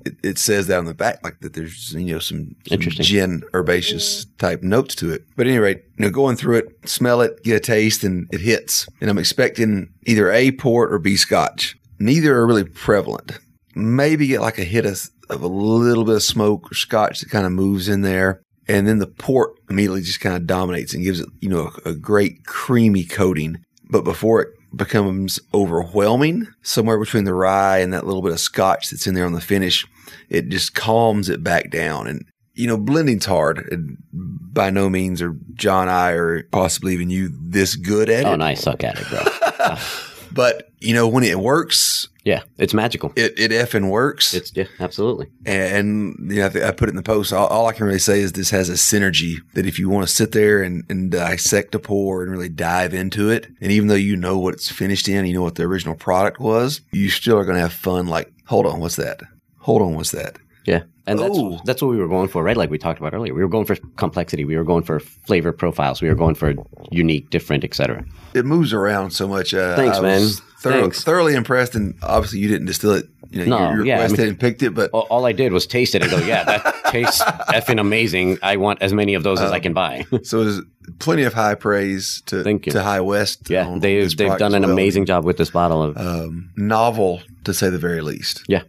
[0.04, 3.04] It, it says that on the back, like that there's, you know, some, some Interesting.
[3.04, 5.24] gin herbaceous type notes to it.
[5.36, 8.28] But at any rate, you know, going through it, smell it, get a taste, and
[8.32, 8.88] it hits.
[9.00, 11.76] And I'm expecting either A port or B scotch.
[12.00, 13.38] Neither are really prevalent.
[13.80, 17.30] Maybe get like a hit of, of a little bit of smoke or scotch that
[17.30, 18.42] kind of moves in there.
[18.68, 21.90] And then the port immediately just kind of dominates and gives it, you know, a,
[21.90, 23.56] a great creamy coating.
[23.90, 28.90] But before it becomes overwhelming, somewhere between the rye and that little bit of scotch
[28.90, 29.84] that's in there on the finish,
[30.28, 32.06] it just calms it back down.
[32.06, 33.66] And, you know, blending's hard.
[33.72, 38.30] And by no means are John, I, or possibly even you this good at Oh,
[38.30, 38.34] it.
[38.34, 39.76] and I suck at it, bro.
[40.32, 43.12] But, you know, when it works, yeah, it's magical.
[43.16, 44.34] it, it effing works.
[44.34, 45.26] It's yeah, absolutely.
[45.46, 47.32] And you know, I, I put it in the post.
[47.32, 50.06] All, all I can really say is this has a synergy that if you want
[50.06, 53.88] to sit there and, and dissect a pour and really dive into it, and even
[53.88, 57.08] though you know what it's finished in, you know what the original product was, you
[57.10, 58.06] still are going to have fun.
[58.06, 59.20] Like, hold on, what's that?
[59.58, 60.36] Hold on, what's that?
[60.66, 61.58] Yeah, and that's Oh.
[61.64, 62.56] that's what we were going for, right?
[62.56, 65.52] Like we talked about earlier, we were going for complexity, we were going for flavor
[65.52, 66.54] profiles, we were going for
[66.90, 68.04] unique, different, etc.
[68.34, 69.54] It moves around so much.
[69.54, 70.20] Uh, Thanks, I man.
[70.20, 73.06] was thorough- Thoroughly impressed, and obviously you didn't distill it.
[73.30, 75.32] You know, No, you yeah, I requested mean- and picked it, but All, all I
[75.32, 78.38] did was taste it and go, yeah, that tastes effing amazing.
[78.42, 80.04] I want as many of those as I can buy.
[80.24, 80.60] so there's
[80.98, 82.72] plenty of high praise to Thank you.
[82.72, 83.48] to High West.
[83.48, 84.72] yeah, on they've this they've done an well.
[84.72, 88.42] amazing job with this bottle of um, novel to say the very least.
[88.48, 88.62] Yeah.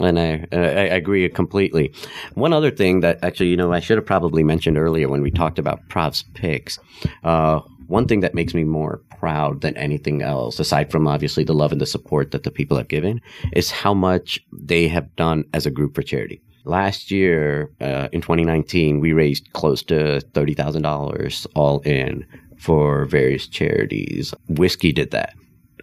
[0.00, 1.92] And I, I I agree completely.
[2.34, 5.30] One other thing that actually, you know, I should have probably mentioned earlier when we
[5.32, 6.78] talked about Prav's picks.
[7.24, 11.54] Uh, one thing that makes me more proud than anything else, aside from obviously the
[11.54, 13.20] love and the support that the people have given,
[13.54, 16.40] is how much they have done as a group for charity.
[16.64, 22.26] Last year, uh, in 2019, we raised close to $30,000 all in
[22.58, 24.34] for various charities.
[24.48, 25.34] Whiskey did that.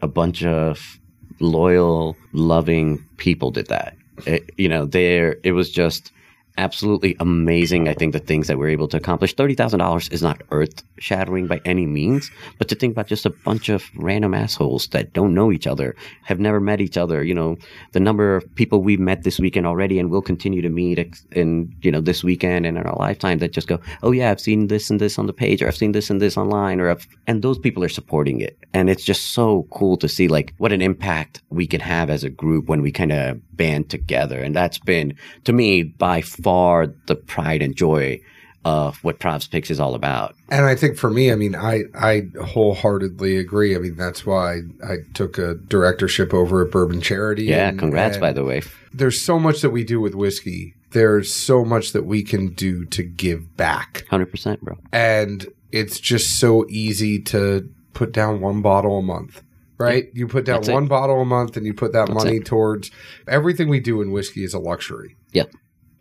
[0.04, 1.00] A bunch of
[1.40, 3.98] loyal, loving people did that.
[4.28, 6.12] It, you know, there it was just
[6.58, 7.88] absolutely amazing.
[7.88, 9.34] I think the things that we're able to accomplish.
[9.34, 13.26] Thirty thousand dollars is not earth shattering by any means, but to think about just
[13.26, 17.24] a bunch of random assholes that don't know each other, have never met each other.
[17.24, 17.58] You know,
[17.92, 21.00] the number of people we've met this weekend already, and will continue to meet
[21.32, 24.42] in you know this weekend and in our lifetime that just go, oh yeah, I've
[24.42, 26.90] seen this and this on the page, or I've seen this and this online, or
[26.90, 30.54] I've, and those people are supporting it, and it's just so cool to see like
[30.58, 34.40] what an impact we can have as a group when we kind of band together,
[34.40, 38.20] and that's been to me by far the pride and joy
[38.64, 40.34] of what Prav's Picks is all about.
[40.50, 43.76] And I think for me, I mean, I I wholeheartedly agree.
[43.76, 47.44] I mean, that's why I took a directorship over at Bourbon Charity.
[47.46, 48.62] Yeah, and- congrats and by the way.
[48.94, 50.74] There's so much that we do with whiskey.
[50.92, 54.06] There's so much that we can do to give back.
[54.10, 54.78] Hundred percent, bro.
[54.94, 59.42] and it's just so easy to put down one bottle a month
[59.78, 60.74] right you put down That's it.
[60.74, 62.46] one bottle a month and you put that That's money it.
[62.46, 62.92] towards
[63.28, 65.52] everything we do in whiskey is a luxury Yep.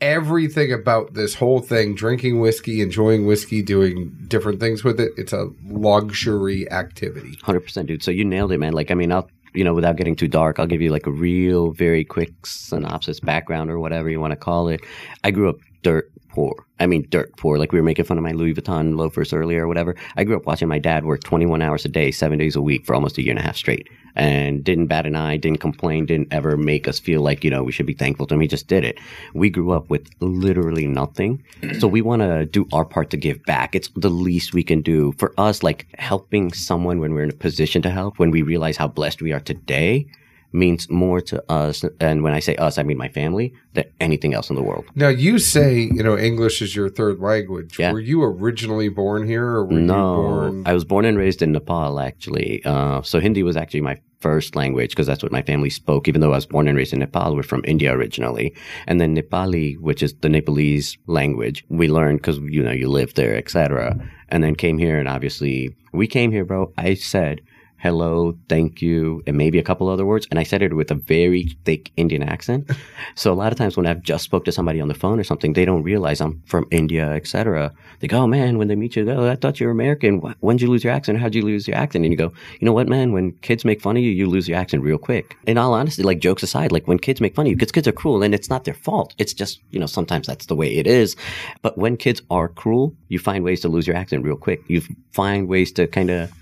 [0.05, 5.33] Everything about this whole thing drinking whiskey enjoying whiskey doing different things with it it's
[5.33, 8.03] a luxury activity Hundred percent, dude.
[8.03, 8.73] So you nailed it, man.
[8.73, 11.13] Like, I mean, I'll you know, without getting too dark, I'll give you like a
[11.13, 14.81] real, very quick synopsis, background, or whatever you want to call it.
[15.23, 16.67] I grew up dirt poor.
[16.81, 17.59] I mean, dirt poor.
[17.59, 19.95] Like we were making fun of my Louis Vuitton loafers earlier, or whatever.
[20.17, 22.85] I grew up watching my dad work 21 hours a day, seven days a week
[22.85, 26.07] for almost a year and a half straight, and didn't bat an eye, didn't complain,
[26.07, 28.41] didn't ever make us feel like you know we should be thankful to him.
[28.41, 28.99] He just did it.
[29.33, 31.81] We grew up with literally nothing, mm.
[31.81, 33.77] so we want to do our part to give back.
[33.77, 35.63] It's the least we can do for us.
[35.63, 39.23] Like helping someone when we're in a position to help, when we realize how blessed
[39.23, 40.09] we are today.
[40.55, 44.35] Means more to us, and when I say us, I mean my family, than anything
[44.35, 44.85] else in the world.
[44.95, 47.91] now you say you know english is your third language Yeah.
[47.93, 51.43] were you originally born here or were no, you born I was born and raised
[51.43, 52.51] in Nepal, actually.
[52.65, 56.07] Uh, so Hindi was actually my first language because that's what my family spoke.
[56.07, 58.55] Even though I was born and raised in Nepal, we're from India originally,
[58.87, 63.11] and then Nepali, which is the Nepalese language, we learned because you know you live
[63.15, 63.99] there, etc.
[64.29, 66.73] And then came here, and obviously we came here, bro.
[66.79, 67.41] I said.
[67.85, 70.27] Hello, thank you, and maybe a couple other words.
[70.31, 72.71] And I said it with a very thick Indian accent.
[73.17, 75.25] So a lot of times when I've just spoke to somebody on the phone or
[75.25, 77.71] something, they don't realize I'm from India, etc.
[78.01, 80.19] They go, "Oh man," when they meet you, oh, I thought you were American.
[80.41, 81.21] When did you lose your accent?
[81.21, 82.05] How'd you lose your accent?
[82.05, 83.13] And you go, "You know what, man?
[83.13, 86.03] When kids make fun of you, you lose your accent real quick." In all honesty,
[86.03, 88.35] like jokes aside, like when kids make fun of you, because kids are cruel, and
[88.35, 89.15] it's not their fault.
[89.19, 91.15] It's just you know sometimes that's the way it is.
[91.63, 94.63] But when kids are cruel, you find ways to lose your accent real quick.
[94.67, 94.81] You
[95.13, 96.33] find ways to kind of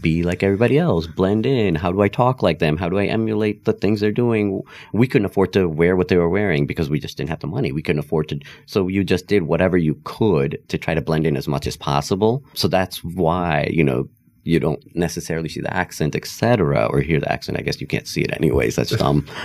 [0.00, 1.74] be like everybody else, blend in.
[1.74, 2.76] How do I talk like them?
[2.76, 4.62] How do I emulate the things they're doing?
[4.92, 7.46] We couldn't afford to wear what they were wearing because we just didn't have the
[7.46, 7.72] money.
[7.72, 8.40] We couldn't afford to.
[8.66, 11.76] So you just did whatever you could to try to blend in as much as
[11.76, 12.44] possible.
[12.54, 14.08] So that's why, you know,
[14.44, 17.58] you don't necessarily see the accent, etc., or hear the accent.
[17.58, 18.76] I guess you can't see it anyways.
[18.76, 19.26] That's dumb.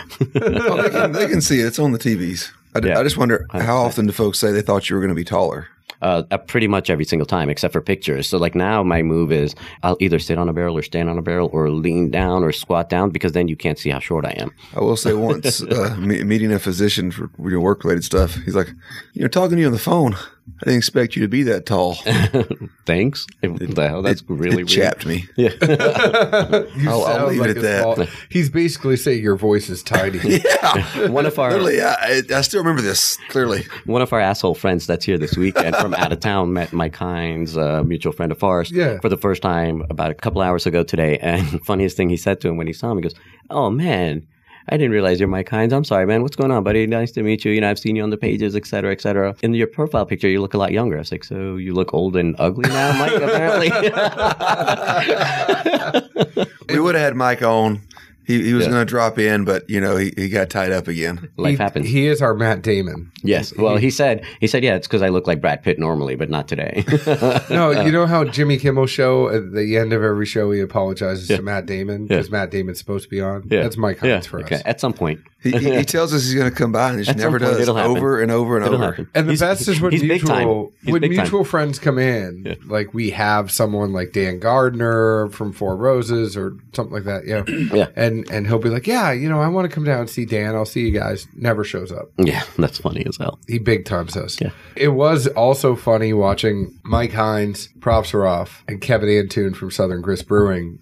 [0.42, 1.66] Oh, they, can, they can see it.
[1.66, 2.52] It's on the TVs.
[2.76, 3.00] I, Yeah.
[3.00, 5.24] I just wonder how often do folks say they thought you were going to be
[5.24, 5.68] taller?
[6.02, 8.28] Uh, uh, pretty much every single time, except for pictures.
[8.30, 11.18] So like now, my move is I'll either sit on a barrel or stand on
[11.18, 14.26] a barrel or lean down or squat down because then you can't see how short
[14.26, 14.52] I am.
[14.76, 18.56] I will say once uh, me- meeting a physician for your work related stuff, he's
[18.56, 18.70] like,
[19.14, 20.16] you know, talking to you on the phone.
[20.62, 21.94] I didn't expect you to be that tall.
[22.88, 23.28] Thanks.
[23.42, 24.02] What the hell?
[24.02, 24.68] That's it, really it weird.
[24.68, 25.28] chapped me.
[25.38, 27.96] You I'll- I'll sound leave it at that.
[27.96, 30.20] small- he's basically saying your voice is tiny.
[30.24, 31.82] Yeah, One of our literally.
[31.82, 33.66] I, I, I still remember this clearly.
[33.86, 36.96] one of our asshole friends that's here this weekend from out of town met Mike
[36.96, 39.00] Hines, a uh, mutual friend of ours, Yeah.
[39.00, 41.18] for the first time about a couple hours ago today.
[41.20, 43.16] And funniest thing he said to him when he saw him, he goes,
[43.50, 44.28] "Oh man."
[44.72, 45.74] I didn't realize you're Mike Hines.
[45.74, 46.22] I'm sorry, man.
[46.22, 46.86] What's going on, buddy?
[46.86, 47.52] Nice to meet you.
[47.52, 49.34] You know, I've seen you on the pages, et cetera, et cetera.
[49.42, 50.98] In your profile picture, you look a lot younger.
[50.98, 53.72] I was like, so you look old and ugly now, Mike, apparently?
[56.70, 57.82] We would have had Mike on
[58.30, 58.74] He, he was Yeah.
[58.74, 61.30] going to drop in, but you know he, he got tied up again.
[61.36, 61.88] Life he, happens.
[61.90, 63.12] He is our Matt Damon.
[63.24, 63.56] yes.
[63.58, 66.30] Well, he said he said yeah, it's because I look like Brad Pitt normally, but
[66.30, 66.86] not today.
[67.50, 71.28] No, you know how Jimmy Kimmel show at the end of every show he apologizes
[71.30, 72.18] to Matt Damon Yeah.
[72.18, 73.48] because Matt Damon's supposed to be on.
[73.50, 73.64] Yeah.
[73.64, 73.96] That's my yeah.
[73.96, 74.56] comments for Okay.
[74.58, 74.62] us.
[74.66, 75.20] At some point.
[75.42, 77.52] He, he, he tells us he's going to come by and he just never point,
[77.52, 77.62] does.
[77.62, 77.96] it'll happen.
[77.98, 78.92] Over and over and It'll over.
[78.92, 79.10] happen.
[79.16, 80.38] And the He's- best is when he's big time.
[80.40, 81.24] mutual He's when big time.
[81.24, 82.56] mutual friends come in, Yeah.
[82.66, 87.44] like we have someone like Dan Gardner from Four Roses or something like that, yeah.
[87.74, 87.88] Yeah.
[87.96, 90.26] And and he'll be like, Yeah, you know, I want to come down and see
[90.26, 90.56] Dan.
[90.56, 91.28] I'll see you guys.
[91.36, 92.10] Never shows up.
[92.18, 93.40] Yeah, that's funny as hell.
[93.48, 94.40] He big times us.
[94.42, 94.50] Yeah.
[94.76, 100.28] It was also funny watching Mike Hines, Prav Saraf, and Kevin Antoon from Southern Grist
[100.28, 100.80] Brewing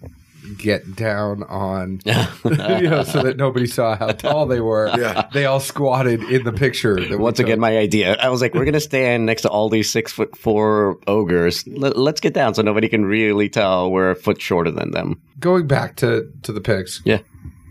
[0.56, 4.88] get down on you know, so that nobody saw how tall they were.
[4.98, 5.28] Yeah.
[5.32, 6.96] They all squatted in the picture.
[6.96, 8.16] That Once again, my idea.
[8.16, 11.66] I was like, we're gonna stand next to all these six foot four ogres.
[11.66, 15.20] Let, us get down so nobody can really tell we're a foot shorter than them.
[15.38, 17.00] going back to to the picks.
[17.04, 17.18] Yeah.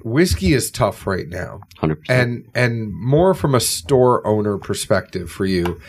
[0.04, 1.62] Whiskey is tough right now.
[1.78, 2.22] Hundred percent.
[2.22, 5.82] And and more from a store owner perspective for you,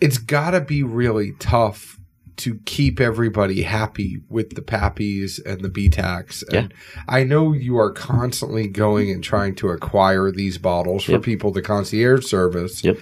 [0.00, 1.95] it's got to be really tough
[2.36, 6.44] to keep everybody happy with the pappies and the BTACs.
[6.52, 6.72] And
[7.08, 11.22] I know you are constantly going and trying to acquire these bottles for Yep.
[11.22, 12.84] people, the concierge service.
[12.84, 12.98] Yep.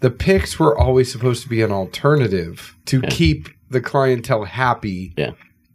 [0.00, 5.30] The picks were always supposed to be an alternative to keep the clientele happy Yeah.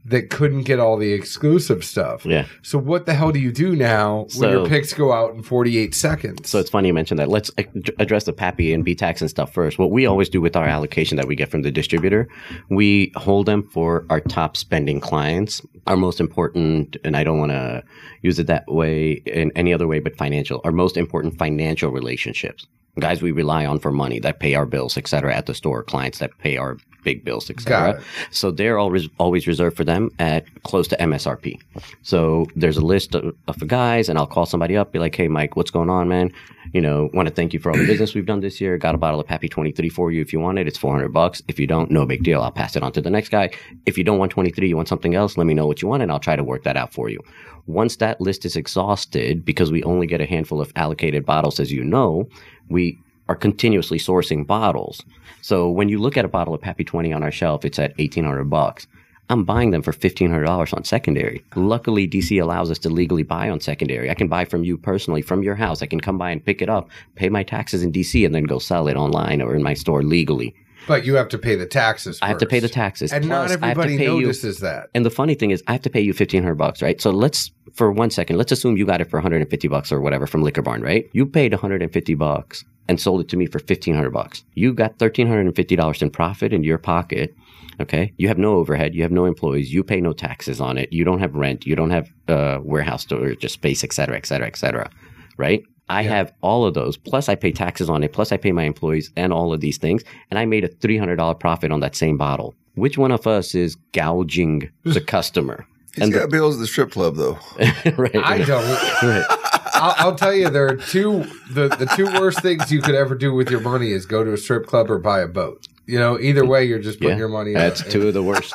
[0.09, 2.25] That couldn't get all the exclusive stuff.
[2.25, 2.45] Yeah.
[2.61, 5.93] So what the hell do you do now when your picks go out in 48
[5.93, 6.49] seconds?
[6.49, 7.27] So it's funny you mentioned that.
[7.27, 7.51] Let's
[7.99, 9.77] address the Pappy and BTACs and stuff first.
[9.77, 12.29] What we always do with our allocation that we get from the distributor,
[12.69, 17.51] we hold them for our top spending clients, our most important, and I don't want
[17.51, 17.83] to
[18.21, 22.65] use it that way in any other way but financial, our most important financial relationships.
[22.99, 25.83] Guys we rely on for money that pay our bills, et cetera, at the store,
[25.83, 27.93] clients that pay our big bills, et cetera.
[28.31, 31.59] So they're always always reserved for them at close to MSRP.
[32.01, 35.15] So there's a list of, of the guys, and I'll call somebody up, be like,
[35.15, 36.31] "Hey, Mike, what's going on, man?
[36.73, 38.77] You know, want to thank you for all the business we've done this year.
[38.77, 40.67] Got a bottle of Pappy 23 for you if you want it.
[40.67, 41.41] It's 400 bucks.
[41.47, 42.41] If you don't, no big deal.
[42.41, 43.51] I'll pass it on to the next guy.
[43.85, 46.03] If you don't want 23, you want something else, let me know what you want,
[46.03, 47.19] and I'll try to work that out for you.
[47.67, 51.71] Once that list is exhausted, because we only get a handful of allocated bottles, as
[51.71, 52.27] you know,
[52.69, 55.03] we are continuously sourcing bottles.
[55.41, 57.97] So when you look at a bottle of Pappy 20 on our shelf, it's at
[57.97, 58.87] 1800 bucks.
[59.29, 61.43] I'm buying them for $1,500 on secondary.
[61.55, 64.09] Luckily, DC allows us to legally buy on secondary.
[64.09, 65.81] I can buy from you personally, from your house.
[65.81, 68.45] I can come by and pick it up, pay my taxes in DC, and then
[68.45, 70.55] go sell it online or in my store legally.
[70.87, 72.17] But you have to pay the taxes.
[72.21, 73.11] I have to pay the taxes.
[73.13, 74.89] and not Plus, to everybody pay you- notices that.
[74.95, 76.99] and the funny thing is, I have to pay you fifteen hundred bucks, right?
[77.01, 79.67] So let's, for one second, let's assume you got it for one hundred and fifty
[79.67, 81.07] bucks or whatever from Liquor Barn, right?
[81.13, 84.11] You paid one hundred and fifty bucks and sold it to me for fifteen hundred
[84.11, 84.43] bucks.
[84.55, 87.35] You got thirteen hundred and fifty dollars in profit in your pocket.
[87.79, 90.91] Okay, you have no overhead, you have no employees, you pay no taxes on it,
[90.91, 94.25] you don't have rent, you don't have uh, warehouse storage, just space, et cetera, et
[94.25, 94.89] cetera, et cetera,
[95.37, 95.61] right?
[95.89, 96.97] I have all of those.
[96.97, 98.11] Plus, I pay taxes on it.
[98.13, 100.03] Plus, I pay my employees and all of these things.
[100.29, 102.55] And I made a $300 profit on that same bottle.
[102.75, 105.65] Which one of us is gouging the customer?
[105.95, 107.39] He's And got bills at the strip club though.
[107.97, 108.15] right.
[108.15, 109.25] I don't.
[109.73, 111.23] I'll, I'll tell you, there are two.
[111.51, 114.33] The, the two worst things you could ever do with your money is go to
[114.33, 115.65] a strip club or buy a boat.
[115.87, 117.53] You know, either way, you're just putting Yeah, your money.
[117.53, 118.53] That's in- two of the worst.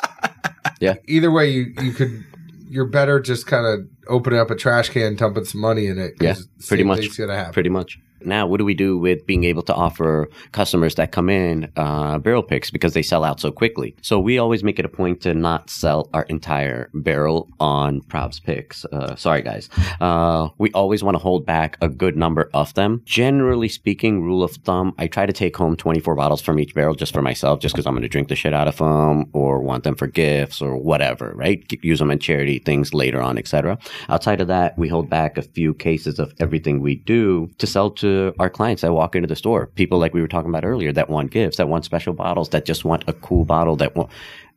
[0.79, 0.95] Yeah.
[1.07, 2.23] Either way, you you could.
[2.69, 6.15] You're better just kind of opening up a trash can, dumping some money in it.
[6.19, 6.35] Yeah,
[6.67, 7.17] pretty much.
[7.17, 7.53] gonna happen.
[7.53, 7.99] Pretty much.
[8.25, 12.19] Now, what do we do with being able to offer customers that come in uh,
[12.19, 13.95] barrel picks because they sell out so quickly?
[14.01, 18.39] So we always make it a point to not sell our entire barrel on Prav's
[18.39, 18.85] picks.
[18.85, 19.69] Uh, sorry, guys.
[19.99, 23.01] Uh, we always want to hold back a good number of them.
[23.05, 26.95] Generally speaking, rule of thumb, I try to take home 24 bottles from each barrel
[26.95, 29.61] just for myself, just because I'm going to drink the shit out of them or
[29.61, 31.63] want them for gifts or whatever, right?
[31.81, 33.77] Use them in charity things later on, etc.
[34.09, 37.91] Outside of that, we hold back a few cases of everything we do to sell
[37.91, 39.67] to our clients that walk into the store.
[39.67, 42.65] People like we were talking about earlier that want gifts, that want special bottles, that
[42.65, 44.09] just want a cool bottle, that want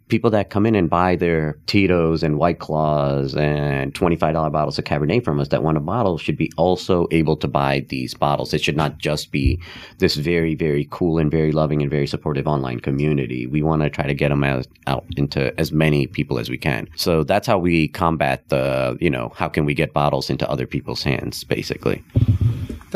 [0.09, 4.85] people that come in and buy their Tito's and White Claws and $25 bottles of
[4.85, 8.55] Cabernet from us that want a bottle should be also able to buy these bottles.
[8.55, 9.61] It should not just be
[9.99, 13.47] this very, very cool and very loving and very supportive online community.
[13.47, 16.59] We want to try to get them out, out into as many people as we
[16.59, 16.89] can.
[16.97, 20.67] So that's how we combat the, you know, how can we get bottles into other
[20.67, 22.05] people's hands, basically.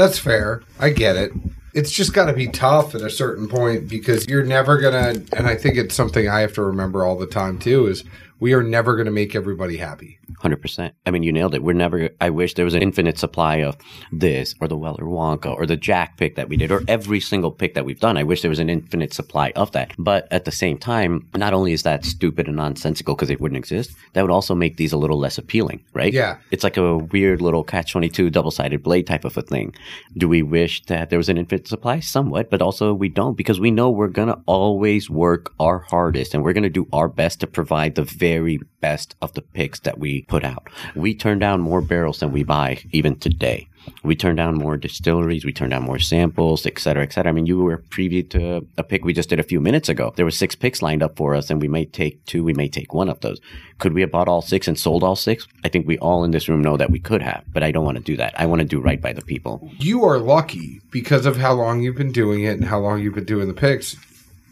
[0.00, 0.62] That's fair.
[0.78, 1.30] I get it.
[1.74, 5.22] It's just got to be tough at a certain point because you're never gonna.
[5.34, 7.86] And I think it's something I have to remember all the time too.
[7.86, 8.02] Is
[8.40, 10.18] we are never gonna make everybody happy.
[10.38, 10.94] Hundred percent.
[11.06, 11.62] I mean, you nailed it.
[11.62, 12.10] We're never.
[12.20, 13.76] I wish there was an infinite supply of
[14.10, 17.50] this or the Weller Wonka or the Jack pick that we did or every single
[17.50, 18.16] pick that we've done.
[18.16, 19.92] I wish there was an infinite supply of that.
[19.98, 23.58] But at the same time, not only is that stupid and nonsensical because it wouldn't
[23.58, 26.12] exist, that would also make these a little less appealing, right?
[26.12, 26.38] Yeah.
[26.50, 29.74] It's like a weird little catch twenty two double sided blade type of a thing.
[30.16, 32.00] Do we wish that there was an infinite supply?
[32.00, 36.42] Somewhat, but also we don't because we know we're gonna always work our hardest and
[36.42, 40.22] we're gonna do our best to provide the very best of the picks that we
[40.22, 40.68] put out.
[40.94, 43.66] We turn down more barrels than we buy even today.
[44.04, 47.30] We turn down more distilleries, we turn down more samples, et cetera, et cetera.
[47.30, 50.12] I mean, you were preview to a pick we just did a few minutes ago.
[50.14, 52.68] There were six picks lined up for us, and we may take two, we may
[52.68, 53.40] take one of those.
[53.78, 55.48] Could we have bought all six and sold all six?
[55.64, 57.86] I think we all in this room know that we could have, but I don't
[57.88, 58.38] want to do that.
[58.38, 59.68] I want to do right by the people.
[59.78, 63.14] You are lucky because of how long you've been doing it and how long you've
[63.14, 63.96] been doing the picks.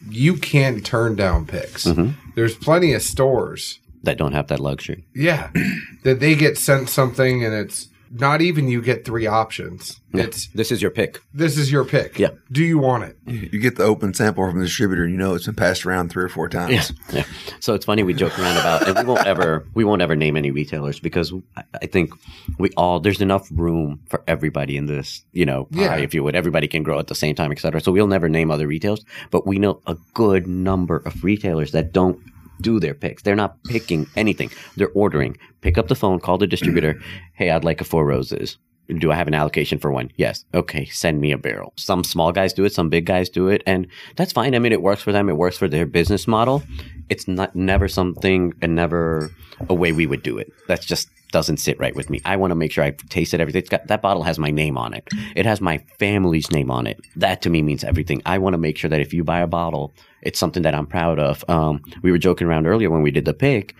[0.08, 1.84] You can turn down picks.
[1.84, 2.27] Mm-hmm.
[2.38, 5.04] There's plenty of stores, That don't have that luxury.
[5.12, 5.50] yeah,
[6.04, 10.00] that they get sent something and it's not even you get three options.
[10.14, 11.20] It's This is your pick.
[11.34, 12.18] this is your pick.
[12.18, 12.30] Yeah.
[12.50, 13.16] Do you want it?
[13.26, 16.08] You get the open sample from the distributor, and you know it's been passed around
[16.10, 16.92] three or four times.
[17.12, 17.24] Yeah, yeah.
[17.60, 20.36] So it's funny we joke around about, and we won't ever we won't ever name
[20.36, 22.12] any retailers because I- I think
[22.58, 25.96] we all there's enough room for everybody in this, you know, pie, Yeah.
[25.98, 26.34] if you would.
[26.34, 27.80] Everybody can grow at the same time, et cetera.
[27.80, 31.92] So we'll never name other retailers, but we know a good number of retailers that
[31.92, 32.18] don't
[32.60, 33.22] do their picks.
[33.22, 34.50] They're not picking anything.
[34.76, 35.36] They're ordering.
[35.60, 37.00] Pick up the phone, call the distributor.
[37.34, 38.58] hey, I'd like a four roses.
[38.88, 40.10] Do I have an allocation for one?
[40.16, 40.46] Yes.
[40.54, 41.74] Okay, send me a barrel.
[41.76, 43.86] Some small guys do it, some big guys do it, and
[44.16, 44.54] that's fine.
[44.54, 45.28] I mean, it works for them.
[45.28, 46.62] It works for their business model.
[47.10, 49.30] It's not never something and never
[49.68, 50.50] a way we would do it.
[50.68, 52.20] That's just doesn't sit right with me.
[52.24, 53.60] I want to make sure I've tasted everything.
[53.60, 55.06] It's got that bottle has my name on it.
[55.36, 56.98] It has my family's name on it.
[57.16, 58.22] That to me means everything.
[58.26, 60.86] I want to make sure that if you buy a bottle, it's something that I'm
[60.86, 61.44] proud of.
[61.48, 63.74] Um, we were joking around earlier when we did the pick,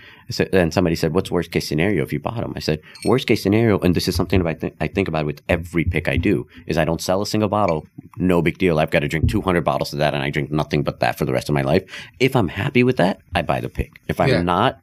[0.53, 3.43] and somebody said, "What's worst case scenario if you bought them?" I said, "Worst case
[3.43, 6.17] scenario," and this is something that I, th- I think about with every pick I
[6.17, 7.87] do is I don't sell a single bottle.
[8.19, 8.79] No big deal.
[8.79, 11.25] I've got to drink 200 bottles of that, and I drink nothing but that for
[11.25, 11.83] the rest of my life.
[12.21, 14.01] If I'm happy with that, I buy the pick.
[14.07, 14.43] If I'm Yeah.
[14.43, 14.81] not,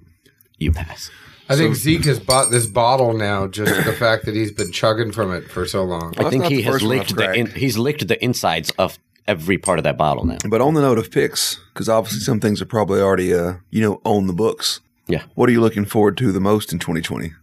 [0.57, 1.09] you pass.
[1.47, 3.47] I think Zeke has bought this bottle now.
[3.47, 6.13] Just the fact that he's been chugging from it for so long.
[6.17, 9.83] I think he has licked the in, he's licked the insides of every part of
[9.83, 10.37] that bottle now.
[10.47, 13.81] But on the note of picks, because obviously some things are probably already, uh, you
[13.81, 14.81] know, on the books.
[15.07, 15.23] Yeah.
[15.35, 17.33] What are you looking forward to the most in 2020?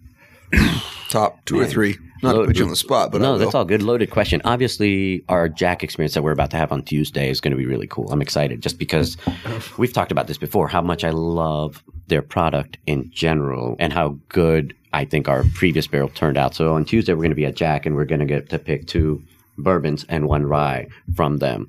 [1.08, 1.98] Top two or three.
[2.22, 3.82] Not to put you on the spot, but no, that's all good.
[3.82, 4.40] Loaded question.
[4.44, 7.66] Obviously, our Jack experience that we're about to have on Tuesday is going to be
[7.66, 8.10] really cool.
[8.12, 9.16] I'm excited just because
[9.78, 10.68] we've talked about this before.
[10.68, 15.86] How much I love their product in general, and how good I think our previous
[15.86, 16.54] barrel turned out.
[16.54, 18.58] So on Tuesday, we're going to be at Jack, and we're going to get to
[18.58, 19.22] pick two
[19.58, 21.68] bourbons and one rye from them.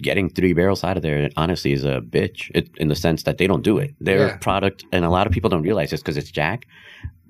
[0.00, 3.38] Getting three barrels out of there, honestly, is a bitch it, in the sense that
[3.38, 3.94] they don't do it.
[4.00, 4.36] Their Yeah.
[4.38, 6.66] product, and a lot of people don't realize this because it's Jack.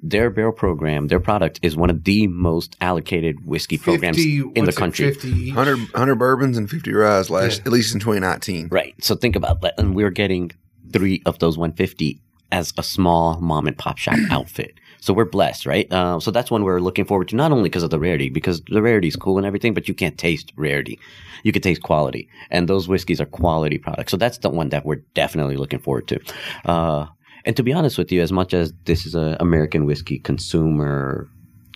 [0.03, 4.61] Their barrel program, their product is one of the most allocated whiskey programs in the
[4.62, 5.12] what's it, country.
[5.14, 7.66] 50 100, 100 bourbons and 50 ryes last, Yeah.
[7.66, 8.68] at least in 2019.
[8.70, 8.94] Right.
[9.00, 9.74] So think about that.
[9.78, 10.50] And we're getting
[10.92, 14.74] three of those 150 as a small mom and pop shop outfit.
[15.00, 15.90] So we're blessed, right?
[15.92, 18.61] Uh, so that's one we're looking forward to, not only because of the rarity, because
[18.62, 20.98] the rarity is cool and everything, but you can't taste rarity.
[21.42, 22.28] You can taste quality.
[22.53, 24.11] And those whiskeys are quality products.
[24.12, 26.20] So that's the one that we're definitely looking forward to.
[26.64, 27.07] Uh,
[27.45, 31.28] and to be honest with you, as much as this is an American whiskey consumer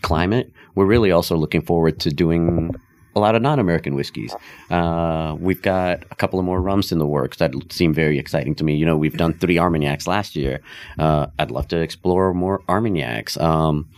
[0.02, 2.74] climate, we're really also looking forward to doing
[3.14, 4.34] a lot of non-American whiskeys.
[4.70, 8.54] Uh, we've got a couple of more rums in the works that seem very exciting
[8.54, 8.76] to me.
[8.76, 10.60] You know, we've done three Armagnacs last year.
[10.98, 13.38] Uh, I'd love to explore more Armagnacs.
[13.38, 13.88] Um,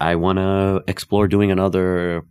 [0.00, 2.24] I want to explore doing another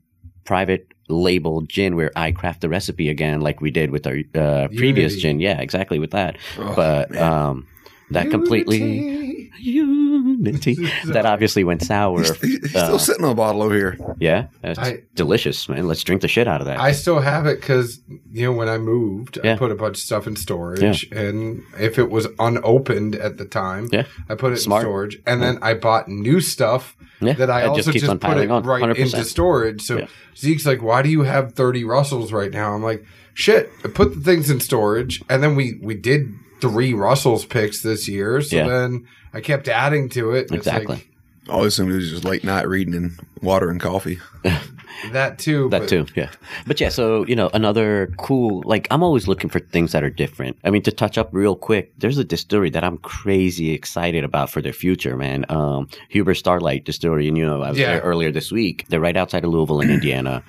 [0.45, 4.67] private label gin where I craft the recipe again, like we did with our uh,
[4.69, 5.21] previous Unity.
[5.21, 5.39] gin.
[5.39, 6.37] Yeah, exactly with that.
[6.57, 7.67] Oh, but um,
[8.11, 10.75] that completely unity
[11.05, 12.19] that obviously went sour.
[12.21, 13.97] He's, he's still Uh, sitting on a bottle over here.
[14.19, 15.87] yeah, it's I- delicious, man.
[15.87, 16.79] Let's drink the shit out of that.
[16.79, 17.99] I still have it because
[18.31, 19.53] you know when I moved, Yeah.
[19.53, 23.45] I put a bunch of stuff in storage, and if it was unopened at the
[23.45, 24.03] time, Yeah.
[24.29, 24.81] I put it Smart.
[24.81, 28.37] in storage, and then I bought new stuff yeah, that I it also just, put
[28.37, 28.97] it on, right 100%.
[28.97, 29.81] into storage.
[29.81, 30.07] So Yeah.
[30.37, 33.03] Zeke's like, "Why do you have thirty Russells right now?" I'm like,
[33.33, 36.33] "Shit, I put the things in storage, and then we we did
[36.69, 38.67] three Russells picks this year, so Yeah.
[38.67, 40.47] then I kept adding to it.
[40.49, 40.95] and Exactly.
[40.95, 41.09] like,
[41.49, 44.19] I always assumed it was just late night reading and water and coffee.
[45.11, 45.69] that too.
[45.69, 46.29] That but too, yeah.
[46.65, 48.63] But yeah, so you know, another cool.
[48.65, 50.57] Like, I'm always looking for things that are different.
[50.63, 54.49] I mean, to touch up real quick, there's a distillery that I'm crazy excited about
[54.49, 55.45] for their future, man.
[55.49, 57.93] Um, Huber Starlight Distillery, and you know, I was Yeah.
[57.93, 58.85] there earlier this week.
[58.89, 60.43] They're right outside of Louisville in Indiana.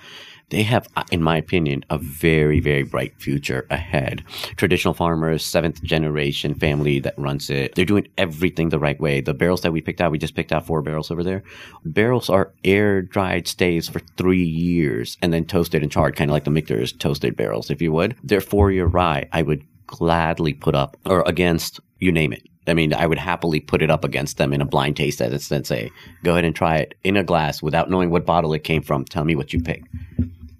[0.50, 4.22] They have, uh, in my opinion, a very, very bright future ahead.
[4.56, 7.74] Traditional farmers, seventh generation family that runs it.
[7.74, 9.20] They're doing everything the right way.
[9.20, 11.42] The barrels that we picked out, we just picked out four barrels over there.
[11.84, 16.32] Barrels are air dried staves for three years and then toasted and charred, kind of
[16.32, 18.16] like the Michter's toasted barrels, if you would.
[18.22, 19.28] They're four year rye.
[19.32, 22.42] I would gladly put up or against you name it.
[22.66, 25.52] I mean, I would happily put it up against them in a blind taste test
[25.52, 25.90] and say,
[26.24, 29.04] go ahead and try it in a glass without knowing what bottle it came from.
[29.04, 29.84] Tell me what you pick.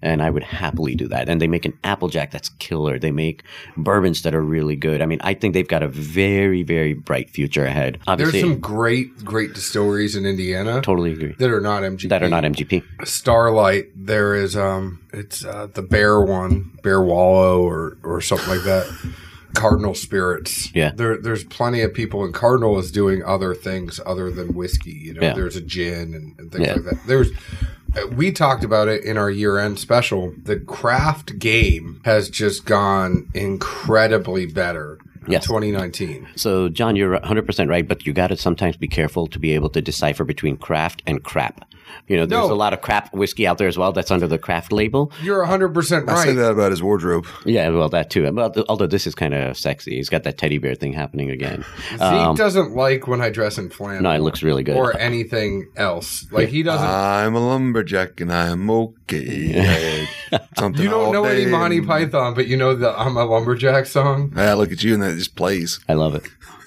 [0.03, 1.29] And I would happily do that.
[1.29, 2.97] And they make an Applejack that's killer.
[2.99, 3.43] They make
[3.77, 5.03] bourbons that are really good.
[5.03, 7.99] I mean, I think they've got a very, very bright future ahead.
[8.07, 11.35] Obviously, There's some great, great distilleries in Indiana totally agree.
[11.39, 12.09] that are not MGP.
[12.11, 12.85] That are not MGP.
[13.05, 13.87] Starlight.
[13.97, 18.87] There is um, it's uh, the Bear one, Bear Wallow, or or something like that.
[19.57, 20.75] Cardinal Spirits.
[20.75, 20.93] Yeah.
[20.95, 24.93] There, there's plenty of people, and Cardinal is doing other things other than whiskey.
[24.93, 25.35] You know, Yeah.
[25.35, 26.75] there's a gin and, and things Yeah.
[26.75, 27.07] like that.
[27.07, 27.31] There's.
[28.15, 30.35] We talked about it in our year-end special.
[30.43, 34.99] The craft game has just gone incredibly better.
[35.27, 35.47] in Yes.
[35.47, 36.29] 2019.
[36.37, 39.69] So, John, you're 100% right, but you got to sometimes be careful to be able
[39.71, 41.65] to decipher between craft and crap.
[42.09, 42.53] You know, there's No.
[42.53, 45.11] a lot of crap whiskey out there as well that's under the craft label.
[45.23, 47.27] You're 100% I say that about his wardrobe.
[47.45, 48.31] Yeah, well, that too.
[48.33, 49.97] Well, th- although this is kind of sexy.
[49.97, 51.65] He's got that teddy bear thing happening again.
[51.93, 54.03] Zeke Um, doesn't like when I dress in flannel.
[54.03, 54.77] no, it looks really good.
[54.77, 56.27] or anything else.
[56.31, 56.87] Like he doesn't.
[56.87, 60.07] I'm a lumberjack and I'm okay.
[60.59, 61.51] Something you don't all know any day.
[61.51, 64.33] Monty Python, but you know the "I'm a Lumberjack" song.
[64.37, 65.81] I look at you and that just plays.
[65.89, 66.25] I love it.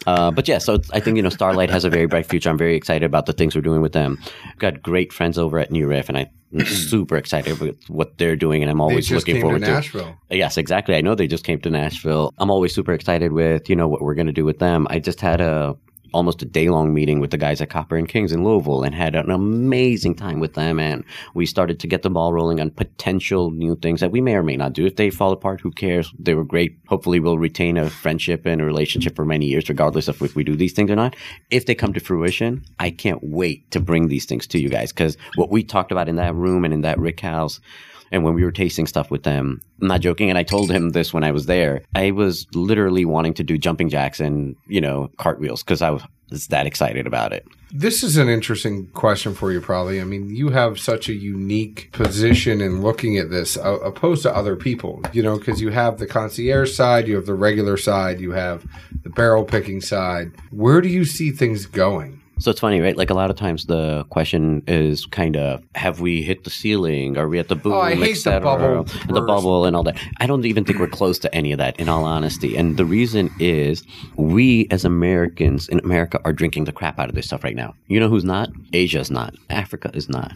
[0.08, 2.50] Uh, but yeah, so I think you know Starlight has a very bright future.
[2.50, 4.18] I'm very excited about the things we're doing with them.
[4.58, 8.62] got great friends over at New Riff, and I'm super excited with what they're doing.
[8.64, 9.72] And I'm They always just looking came forward to.
[9.72, 10.16] Nashville.
[10.30, 10.95] Yes, exactly.
[10.95, 12.34] I know they just came to Nashville.
[12.38, 14.88] I'm always super excited with you know what we're going to do with them.
[14.89, 15.76] I just had a
[16.14, 18.95] almost a day long meeting with the guys at Copper and Kings in Louisville and
[18.95, 20.80] had an amazing time with them.
[20.80, 21.03] And
[21.34, 24.43] we started to get the ball rolling on potential new things that we may or
[24.43, 24.86] may not do.
[24.86, 26.14] If they fall apart, who cares?
[26.18, 26.78] They were great.
[26.88, 30.43] Hopefully, we'll retain a friendship and a relationship for many years, regardless of if we
[30.43, 31.16] do these things or not.
[31.49, 34.91] If they come to fruition, I can't wait to bring these things to you guys
[34.91, 37.60] because what we talked about in that room and in that Rick House
[38.12, 40.30] and when we were tasting stuff with them, I'm not joking.
[40.30, 41.82] And I told him this when I was there.
[41.95, 46.03] I was literally wanting to do jumping jacks and, you know, cartwheels because I was
[46.49, 47.45] that excited about it.
[47.72, 50.01] This is an interesting question for you, probably.
[50.01, 54.36] I mean, you have such a unique position in looking at this, uh, opposed to
[54.36, 55.01] other people.
[55.12, 58.66] You know, because you have the concierge side, you have the regular side, you have
[59.03, 60.32] the barrel picking side.
[60.51, 62.18] Where do you see things going?
[62.40, 62.96] So it's funny, right?
[62.96, 67.18] Like a lot of times the question is kind of, have we hit the ceiling?
[67.18, 67.74] Are we at the boom?
[67.74, 69.98] Oh, I hate the bubble the bubble and all that.
[70.18, 72.56] I don't even think we're close to any of that, in all honesty.
[72.56, 73.84] And the reason is
[74.16, 77.76] we as Americans in America are drinking the crap out of this stuff right now.
[77.88, 78.50] You know who's not?
[78.72, 79.36] Asia's not.
[79.50, 80.34] Africa is not.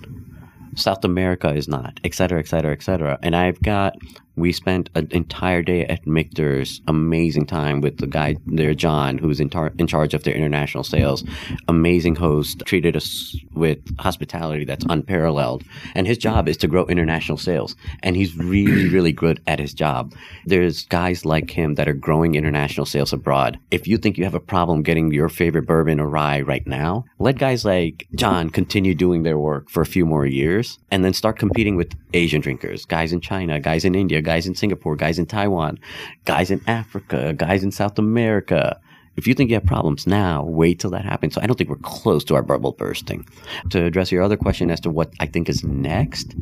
[0.76, 3.19] South America is not, et cetera, et cetera, et cetera.
[3.21, 3.95] And I've got,
[4.36, 9.39] we spent an entire day at Michter's, amazing time with the guy there, John, who's
[9.39, 11.24] in, tar- in charge of their international sales.
[11.67, 15.63] Amazing host, treated us with hospitality that's unparalleled.
[15.93, 17.76] And his job is to grow international sales.
[18.01, 20.13] And he's really, really good at his job.
[20.45, 23.59] There's guys like him that are growing international sales abroad.
[23.69, 27.05] If you think you have a problem getting your favorite bourbon or rye right now,
[27.19, 31.14] let guys like John continue doing their work for a few more years and then
[31.14, 35.20] start competing with Asian drinkers, guys in China, guys in India, guys in Singapore, guys
[35.20, 35.80] in Taiwan,
[36.26, 38.80] guys in Africa, guys in South America.
[39.16, 41.36] If you think you have problems now, wait till that happens.
[41.36, 43.28] So I don't think we're close to our bubble bursting.
[43.70, 46.36] To address your other question as to what I think is next,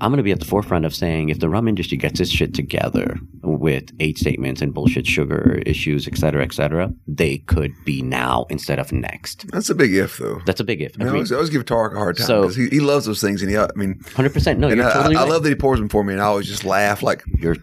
[0.00, 2.30] I'm going to be at the forefront of saying if the rum industry gets its
[2.30, 7.72] shit together with age statements and bullshit sugar issues, et cetera, et cetera, they could
[7.84, 9.46] be now instead of next.
[9.50, 10.40] That's a big if, though.
[10.46, 10.94] That's a big if.
[10.96, 12.80] I, mean, I, always, I always give Tarek a hard time So- because he, he
[12.80, 14.58] loves those things, and he, I mean, Hundred percent.
[14.60, 15.28] No, and I, totally I right.
[15.30, 17.56] love that he pours them for me, and I always just laugh like, You're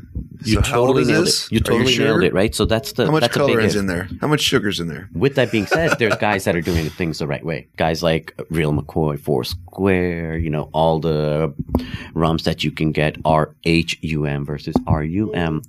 [0.44, 1.46] you So totally nailed this?
[1.48, 1.52] it.
[1.54, 2.06] You you totally sure?
[2.06, 2.54] nailed it, right?
[2.54, 3.80] So that's the how much that's a color big is if.
[3.82, 4.08] in there?
[4.22, 5.10] How much sugar's in there?
[5.14, 7.68] With that being said, there's guys that are doing things the right way.
[7.78, 11.54] Guys like Real McCoy, Four Square, you know, all the
[12.26, 15.62] rums that you can get are HUM versus RUM.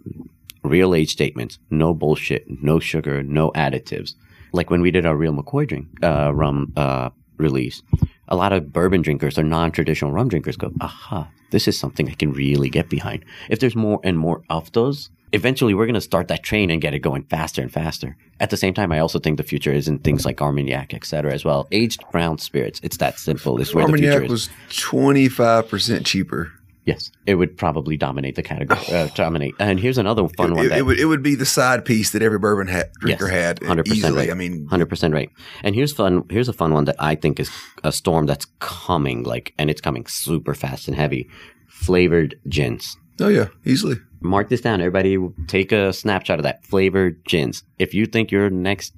[0.63, 1.59] Real age statements.
[1.71, 2.43] No bullshit.
[2.63, 3.23] No sugar.
[3.23, 4.15] No additives.
[4.53, 7.83] Like when we did our Real McCoy drink, uh, rum, uh, release,
[8.29, 12.15] a lot of bourbon drinkers or non-traditional rum drinkers go, aha, this is something I
[12.15, 13.23] can really get behind.
[13.51, 16.81] If there's more and more of those, eventually we're going to start that train and
[16.81, 18.17] get it going faster and faster.
[18.41, 21.05] At the same time, I also think the future is in things like Armagnac, et
[21.05, 21.67] cetera, as well.
[21.73, 22.81] Aged brown spirits.
[22.83, 23.61] It's that simple.
[23.61, 24.31] It's where the future Armagnac is.
[24.31, 26.53] was twenty five percent cheaper.
[26.85, 28.79] yes, it would probably dominate the category.
[28.93, 29.55] Uh, dominate.
[29.59, 30.67] And here's another fun one.
[30.67, 33.27] It, that, it would it would be the side piece that every bourbon ha- drinker
[33.27, 34.13] Yes, had 100% easily.
[34.17, 34.31] right.
[34.31, 35.31] I mean, Hundred percent right.
[35.65, 36.25] And here's fun.
[36.31, 37.51] Here's a fun one that I think is
[37.83, 39.23] a storm that's coming.
[39.25, 41.29] Like, and it's coming super fast and heavy.
[41.67, 42.97] flavored gins.
[43.21, 43.97] Oh yeah, easily.
[44.21, 45.19] Mark this down, everybody.
[45.47, 47.63] Take a snapshot of that flavored gins.
[47.79, 48.95] If you think your next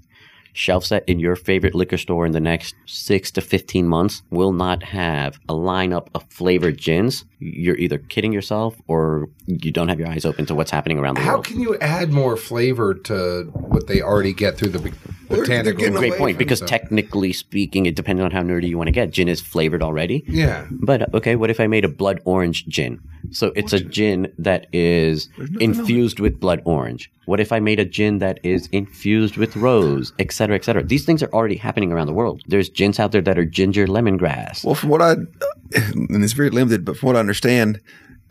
[0.53, 4.53] shelf set in your favorite liquor store in the next six to 15 months will
[4.53, 9.99] not have a lineup of flavored gins, you're either kidding yourself or you don't have
[9.99, 11.47] your eyes open to what's happening around the How world.
[11.47, 14.79] How can you add more flavor to what they already get through the
[15.29, 15.91] they're botanical?
[15.93, 16.69] Great point, because stuff?
[16.69, 19.11] technically speaking, it depends on how nerdy you want to get.
[19.11, 20.25] Gin is flavored already.
[20.27, 23.01] yeah, But okay, what if I made a blood orange gin?
[23.31, 25.29] So it's a gin that is
[25.61, 27.11] infused with blood orange.
[27.27, 30.83] What if I made a gin that is infused with rose, et cetera, et cetera?
[30.83, 32.41] These things are already happening around the world.
[32.47, 34.65] There's gins out there that are ginger lemongrass.
[34.65, 37.81] Well, from what I, and it's very limited, but from what I understand,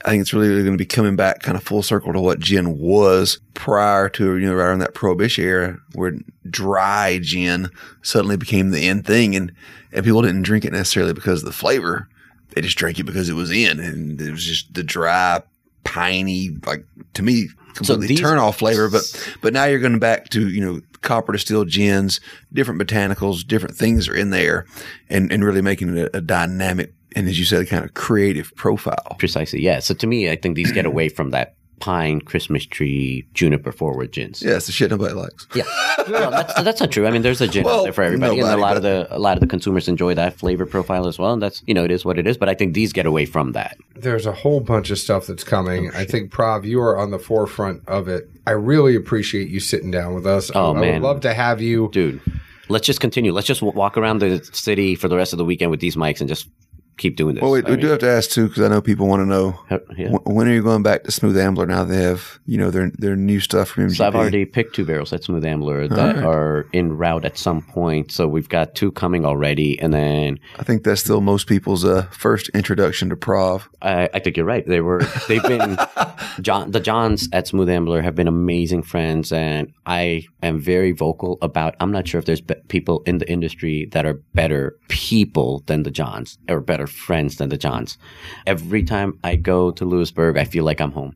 [0.06, 2.39] I think it's really going to be coming back kind of full circle to what
[2.39, 6.14] gin was prior to, you know, right around that prohibition era where
[6.50, 7.70] dry gin
[8.02, 9.36] suddenly became the in thing.
[9.36, 9.52] And,
[9.91, 12.08] and people didn't drink it necessarily because of the flavor.
[12.50, 13.80] They just drank it because it was in.
[13.80, 15.41] And it was just the dry,
[15.84, 18.89] piney, like to me, completely these- turn off flavor.
[18.89, 22.20] But, but now you're going back to, you know, copper distilled gins,
[22.54, 24.66] different botanicals, different things are in there
[25.10, 28.53] and, and really making it a, a dynamic and as you said, kind of creative
[28.55, 29.16] profile.
[29.20, 29.80] Precisely, yeah.
[29.80, 34.12] So to me, I think these get away from that pine, Christmas tree, juniper forward
[34.12, 34.41] gins.
[34.41, 35.45] Yeah, it's the shit nobody likes.
[35.53, 35.64] Yeah,
[36.10, 37.05] well, that's, that's not true.
[37.05, 38.82] I mean, there's a gin Well, out there for everybody, and a nobody, lot of
[38.84, 41.34] the a lot of the consumers enjoy that flavor profile as well.
[41.34, 42.36] And that's you know it is what it is.
[42.36, 43.78] But I think these get away from that.
[43.95, 45.91] there's a whole bunch of stuff that's coming.
[45.93, 48.28] Oh, I think Prav, you are on the forefront of it.
[48.47, 50.49] I really appreciate you sitting down with us.
[50.55, 51.89] Oh, I, I would love to have you.
[51.93, 52.22] dude.
[52.70, 53.32] Let's just continue.
[53.32, 56.20] Let's just walk around the city for the rest of the weekend with these mics
[56.20, 56.49] and just
[56.98, 57.41] keep doing this.
[57.41, 59.60] Well, we, we do have to ask too because I know people want to know
[59.98, 60.10] yeah.
[60.10, 62.91] wh- when are you going back to Smooth Ambler now they have you know their
[62.98, 63.98] their new stuff from MGP.
[63.98, 66.24] So I've already picked two barrels at Smooth Ambler that right.
[66.24, 68.12] are in route at some point.
[68.12, 72.08] So we've got two coming already, and then I think that's still most people's uh,
[72.12, 73.68] first introduction to Prav.
[73.82, 74.66] I, I think you're right.
[74.66, 75.78] They were they've been
[76.41, 81.38] John the Johns at Smooth Ambler have been amazing friends, and I am very vocal
[81.41, 81.76] about.
[81.80, 85.84] I'm not sure if there's be- people in the industry that are better people than
[85.84, 87.98] the Johns or better friends than the Johns.
[88.46, 91.16] Every time I go to Lewisburg, I feel like I'm home.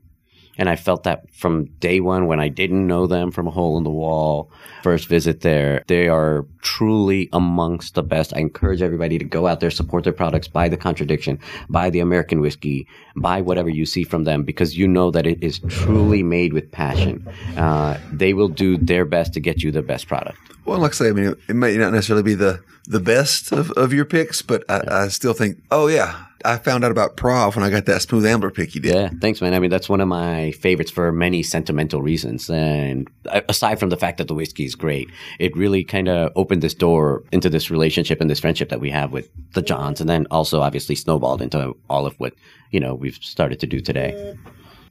[0.58, 3.78] And I felt that from day one when I didn't know them from a hole
[3.78, 4.52] in the wall,
[4.84, 5.84] first visit there.
[5.88, 8.34] They are truly amongst the best.
[8.36, 11.40] I encourage everybody to go out there, support their products, buy the contradiction,
[11.70, 15.42] buy the American whiskey, buy whatever you see from them because you know that it
[15.42, 17.28] is truly made with passion.
[17.58, 20.38] Uh, they will do their best to get you the best product.
[20.66, 23.52] Well, like I say, I mean, it, it may not necessarily be the the best
[23.52, 27.18] of, of your picks, but I, I still think, oh yeah, I found out about
[27.18, 28.94] Prav when I got that Smooth Ambler pick you did.
[28.94, 29.54] Yeah, thanks, man.
[29.54, 32.50] I mean, that's one of my favorites for many sentimental reasons.
[32.50, 36.32] And uh, aside from the fact that the whiskey is great, it really kind of
[36.36, 40.02] opened this door into this relationship and this friendship that we have with the Johns,
[40.02, 42.34] and then also obviously snowballed into all of what
[42.72, 44.36] you know we've started to do today.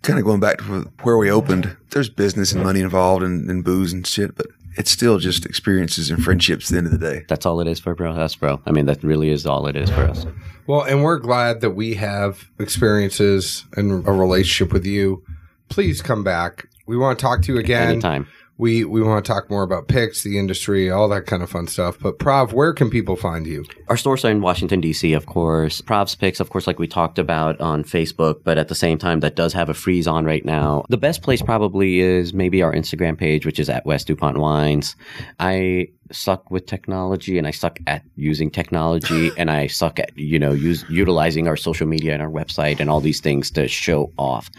[0.03, 3.65] kind of going back to where we opened, there's business and money involved and, and
[3.65, 4.47] booze and shit, but
[4.77, 7.25] it's still just experiences and friendships at the end of the day.
[7.29, 8.13] That's all it is for bro.
[8.13, 8.61] Us, bro.
[8.67, 10.27] I mean, that really is all it is for us.
[10.67, 15.25] Well, and we're glad that we have experiences and a relationship with you.
[15.69, 16.69] Please come back.
[16.87, 17.91] We want to talk to you again.
[17.91, 18.27] Anytime.
[18.61, 21.67] We we want to talk more about picks, the industry, all that kind of fun
[21.67, 21.99] stuff.
[21.99, 23.65] But Prav, where can people find you?
[23.89, 25.81] Our stores are in Washington, D.C., of course.
[25.81, 29.21] Prav's Picks, of course, like we talked about on Facebook, but at the same time,
[29.21, 30.85] that does have a freeze on right now.
[30.91, 34.95] The best place probably is maybe our Instagram page, which is at West DuPont Wines.
[35.39, 40.39] I suck with technology and I suck at using technology and I suck at, you
[40.39, 44.13] know, use, utilizing our social media and our website and all these things to show
[44.19, 44.51] off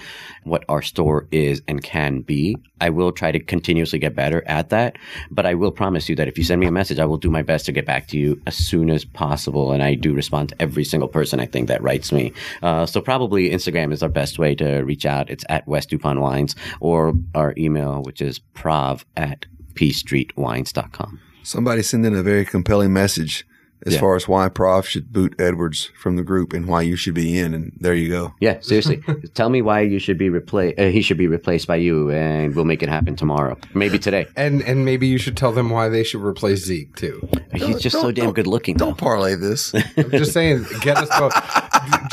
[0.43, 2.57] what our store is and can be.
[2.79, 4.97] I will try to continuously get better at that,
[5.29, 7.29] but I will promise you that if you send me a message, I will do
[7.29, 9.71] my best to get back to you as soon as possible.
[9.71, 12.33] And I do respond to every single person I think that writes me.
[12.63, 15.29] Uh, so probably Instagram is our best way to reach out.
[15.29, 19.45] It's at West DuPont Wines or our email, which is prav at
[19.75, 21.19] pstreetwines.com.
[21.43, 23.45] Somebody sent in a very compelling message
[23.83, 23.99] as Yeah.
[23.99, 27.39] far as why Prav should boot Edwards from the group and why you should be
[27.39, 28.35] in, and there you go.
[28.39, 29.01] Yeah, seriously.
[29.33, 30.77] Tell me why you should be replaced.
[30.79, 33.57] Uh, he should be replaced by you, and we'll make it happen tomorrow.
[33.73, 34.27] Maybe today.
[34.35, 37.27] And and maybe you should tell them why they should replace Zeke too.
[37.55, 38.77] He's just so don't- damn don't- good looking.
[38.77, 39.73] Don't parlay this.
[39.97, 41.33] I'm just saying, get us both.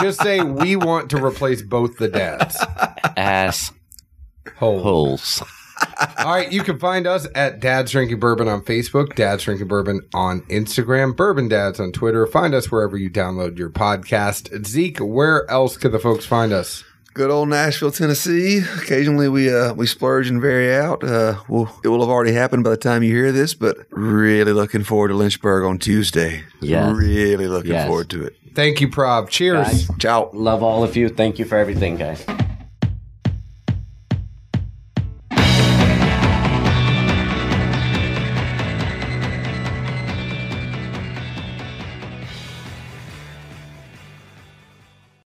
[0.00, 2.56] just say we want to replace both the dads.
[3.16, 3.72] Ass
[4.56, 4.82] Hold.
[4.82, 5.42] holes.
[6.18, 10.00] All right, you can find us at Dad's Drinking Bourbon on Facebook, Dad's Drinking Bourbon
[10.14, 12.26] on Instagram, Bourbon Dads on Twitter.
[12.26, 14.66] Find us wherever you download your podcast.
[14.66, 16.84] Zeke, where else could the folks find us?
[17.14, 18.58] Good old Nashville, Tennessee.
[18.80, 21.02] Occasionally we uh, we splurge and vary out.
[21.02, 24.52] Uh, we'll, it will have already happened by the time you hear this, but really
[24.52, 26.44] looking forward to Lynchburg on Tuesday.
[26.60, 26.94] Yes.
[26.96, 27.88] Really looking Yes.
[27.88, 28.36] forward to it.
[28.54, 29.28] Thank you, Prav.
[29.28, 29.66] Cheers.
[29.66, 29.90] Guys.
[29.98, 30.30] Ciao.
[30.32, 31.08] Love all of you.
[31.08, 32.24] Thank you for everything, guys.